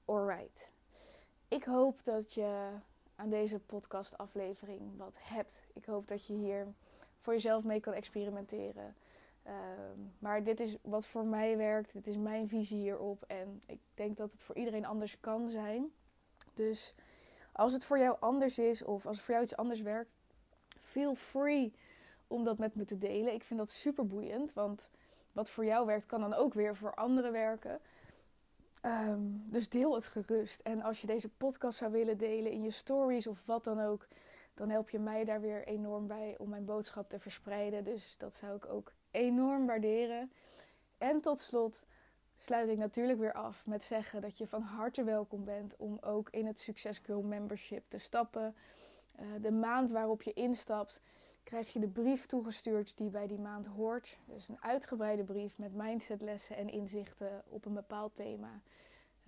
Alright. 0.04 0.72
Ik 1.48 1.64
hoop 1.64 2.04
dat 2.04 2.34
je 2.34 2.70
aan 3.14 3.30
deze 3.30 3.58
podcastaflevering 3.58 4.96
wat 4.96 5.16
hebt. 5.18 5.66
Ik 5.72 5.84
hoop 5.84 6.08
dat 6.08 6.26
je 6.26 6.34
hier 6.34 6.74
voor 7.20 7.32
jezelf 7.32 7.64
mee 7.64 7.80
kan 7.80 7.92
experimenteren. 7.92 8.94
Ehm, 9.42 9.98
maar 10.18 10.44
dit 10.44 10.60
is 10.60 10.76
wat 10.82 11.06
voor 11.06 11.24
mij 11.24 11.56
werkt. 11.56 11.92
Dit 11.92 12.06
is 12.06 12.16
mijn 12.16 12.48
visie 12.48 12.78
hierop. 12.78 13.24
En 13.26 13.62
ik 13.66 13.80
denk 13.94 14.16
dat 14.16 14.32
het 14.32 14.42
voor 14.42 14.56
iedereen 14.56 14.86
anders 14.86 15.20
kan 15.20 15.48
zijn. 15.48 15.92
Dus 16.54 16.94
als 17.52 17.72
het 17.72 17.84
voor 17.84 17.98
jou 17.98 18.16
anders 18.20 18.58
is 18.58 18.84
of 18.84 19.06
als 19.06 19.16
het 19.16 19.24
voor 19.24 19.34
jou 19.34 19.46
iets 19.46 19.56
anders 19.56 19.80
werkt, 19.80 20.10
feel 20.80 21.14
free 21.14 21.72
om 22.26 22.44
dat 22.44 22.58
met 22.58 22.74
me 22.74 22.84
te 22.84 22.98
delen. 22.98 23.34
Ik 23.34 23.44
vind 23.44 23.58
dat 23.58 23.70
super 23.70 24.06
boeiend. 24.06 24.52
Want 24.52 24.90
wat 25.32 25.50
voor 25.50 25.64
jou 25.64 25.86
werkt, 25.86 26.06
kan 26.06 26.20
dan 26.20 26.34
ook 26.34 26.54
weer 26.54 26.76
voor 26.76 26.94
anderen 26.94 27.32
werken. 27.32 27.80
Ehm, 28.80 29.20
dus 29.50 29.68
deel 29.68 29.94
het 29.94 30.06
gerust. 30.06 30.60
En 30.60 30.82
als 30.82 31.00
je 31.00 31.06
deze 31.06 31.28
podcast 31.28 31.78
zou 31.78 31.92
willen 31.92 32.18
delen 32.18 32.52
in 32.52 32.62
je 32.62 32.70
stories 32.70 33.26
of 33.26 33.42
wat 33.44 33.64
dan 33.64 33.80
ook, 33.80 34.06
dan 34.54 34.68
help 34.68 34.90
je 34.90 34.98
mij 34.98 35.24
daar 35.24 35.40
weer 35.40 35.66
enorm 35.66 36.06
bij 36.06 36.34
om 36.38 36.48
mijn 36.48 36.64
boodschap 36.64 37.08
te 37.08 37.18
verspreiden. 37.18 37.84
Dus 37.84 38.14
dat 38.18 38.36
zou 38.36 38.56
ik 38.56 38.66
ook 38.66 38.92
enorm 39.10 39.66
waarderen. 39.66 40.32
En 40.98 41.20
tot 41.20 41.40
slot 41.40 41.84
sluit 42.36 42.68
ik 42.68 42.78
natuurlijk 42.78 43.18
weer 43.18 43.32
af 43.32 43.66
met 43.66 43.84
zeggen 43.84 44.20
dat 44.20 44.38
je 44.38 44.46
van 44.46 44.62
harte 44.62 45.04
welkom 45.04 45.44
bent 45.44 45.76
om 45.76 45.98
ook 46.00 46.28
in 46.30 46.46
het 46.46 46.60
Success 46.60 47.00
Girl 47.04 47.22
Membership 47.22 47.84
te 47.88 47.98
stappen. 47.98 48.54
Uh, 49.20 49.26
de 49.40 49.52
maand 49.52 49.90
waarop 49.90 50.22
je 50.22 50.32
instapt, 50.32 51.00
krijg 51.42 51.72
je 51.72 51.78
de 51.78 51.88
brief 51.88 52.26
toegestuurd 52.26 52.96
die 52.96 53.10
bij 53.10 53.26
die 53.26 53.38
maand 53.38 53.66
hoort. 53.66 54.18
Dus 54.24 54.48
een 54.48 54.62
uitgebreide 54.62 55.24
brief 55.24 55.58
met 55.58 55.74
mindsetlessen 55.74 56.56
en 56.56 56.68
inzichten 56.68 57.42
op 57.48 57.64
een 57.64 57.74
bepaald 57.74 58.14
thema. 58.14 58.60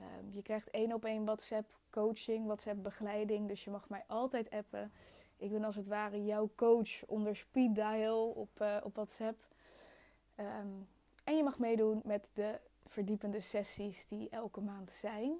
Um, 0.01 0.31
je 0.33 0.43
krijgt 0.43 0.71
één 0.71 0.93
op 0.93 1.05
één 1.05 1.25
WhatsApp 1.25 1.75
coaching, 1.91 2.47
WhatsApp 2.47 2.83
begeleiding. 2.83 3.49
Dus 3.49 3.65
je 3.65 3.71
mag 3.71 3.89
mij 3.89 4.05
altijd 4.07 4.51
appen. 4.51 4.93
Ik 5.37 5.51
ben 5.51 5.65
als 5.65 5.77
het 5.77 5.87
ware 5.87 6.25
jouw 6.25 6.51
coach 6.55 7.07
onder 7.07 7.37
speed 7.37 7.75
dial 7.75 8.31
op, 8.31 8.61
uh, 8.61 8.77
op 8.83 8.95
WhatsApp. 8.95 9.52
Um, 10.43 10.89
en 11.25 11.37
je 11.37 11.43
mag 11.43 11.59
meedoen 11.59 12.01
met 12.05 12.31
de 12.35 12.59
verdiepende 12.87 13.41
sessies 13.41 14.07
die 14.07 14.29
elke 14.31 14.61
maand 14.61 14.93
zijn. 14.93 15.33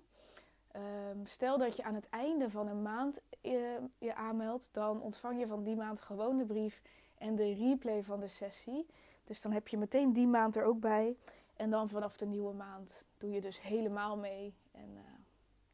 Um, 0.77 1.27
stel 1.27 1.59
dat 1.59 1.77
je 1.77 1.83
aan 1.83 1.95
het 1.95 2.09
einde 2.09 2.51
van 2.51 2.69
een 2.69 2.83
maand 2.83 3.21
je, 3.41 3.79
eh, 3.81 3.85
je 3.99 4.15
aanmeldt, 4.15 4.69
dan 4.73 5.01
ontvang 5.01 5.41
je 5.41 5.47
van 5.47 5.63
die 5.63 5.77
maand 5.77 6.01
gewoon 6.01 6.39
de 6.39 6.45
brief 6.45 6.83
en 7.19 7.35
de 7.35 7.55
replay 7.55 8.03
van 8.03 8.21
de 8.21 8.29
sessie. 8.29 8.87
Dus 9.25 9.43
dan 9.43 9.53
heb 9.53 9.69
je 9.69 9.79
meteen 9.79 10.13
die 10.13 10.27
maand 10.27 10.57
er 10.57 10.65
ook 10.65 10.81
bij. 10.81 11.17
En 11.57 11.71
dan 11.71 11.89
vanaf 11.89 12.17
de 12.17 12.27
nieuwe 12.27 12.55
maand 12.55 13.07
doe 13.19 13.31
je 13.31 13.41
dus 13.41 13.61
helemaal 13.61 14.17
mee. 14.17 14.55
En 14.71 14.91
uh, 14.95 15.01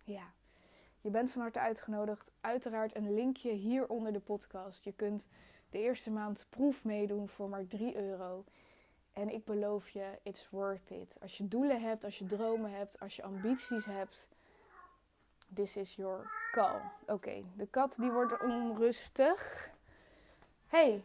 ja, 0.05 0.33
je 1.01 1.11
bent 1.11 1.31
van 1.31 1.41
harte 1.41 1.61
uitgenodigd. 1.61 2.33
Uiteraard 2.41 2.97
een 2.97 3.15
linkje 3.15 3.51
hier 3.51 3.89
onder 3.89 4.13
de 4.13 4.21
podcast. 4.21 4.85
Je 4.85 4.93
kunt 4.93 5.29
de 5.71 5.79
eerste 5.79 6.11
maand 6.11 6.47
proef 6.51 6.85
meedoen 6.85 7.29
voor 7.29 7.49
maar 7.49 7.67
3 7.67 7.97
euro. 7.97 8.45
En 9.19 9.33
ik 9.33 9.45
beloof 9.45 9.89
je, 9.91 10.19
it's 10.23 10.51
worth 10.51 10.91
it. 10.91 11.15
Als 11.21 11.39
je 11.39 11.49
doelen 11.49 11.83
hebt, 11.83 12.05
als 12.05 12.19
je 12.19 12.27
dromen 12.27 12.71
hebt, 12.71 13.01
als 13.01 13.17
je 13.17 13.23
ambities 13.23 13.85
hebt, 13.85 14.29
this 15.55 15.77
is 15.77 15.95
your 15.95 16.31
call. 16.53 16.81
Oké, 17.07 17.45
de 17.57 17.67
kat 17.67 17.95
die 17.97 18.11
wordt 18.11 18.41
onrustig. 18.41 19.71
hey, 20.67 21.05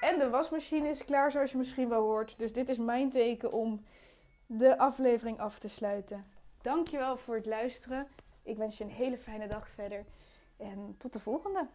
en 0.00 0.18
de 0.18 0.30
wasmachine 0.30 0.88
is 0.88 1.04
klaar 1.04 1.30
zoals 1.30 1.50
je 1.50 1.56
misschien 1.56 1.88
wel 1.88 2.02
hoort. 2.02 2.38
Dus 2.38 2.52
dit 2.52 2.68
is 2.68 2.78
mijn 2.78 3.10
teken 3.10 3.52
om 3.52 3.84
de 4.46 4.78
aflevering 4.78 5.40
af 5.40 5.58
te 5.58 5.68
sluiten. 5.68 6.26
Dankjewel 6.62 7.16
voor 7.16 7.34
het 7.34 7.46
luisteren. 7.46 8.08
Ik 8.42 8.56
wens 8.56 8.78
je 8.78 8.84
een 8.84 8.90
hele 8.90 9.18
fijne 9.18 9.46
dag 9.46 9.68
verder. 9.68 10.04
En 10.56 10.94
tot 10.98 11.12
de 11.12 11.20
volgende. 11.20 11.68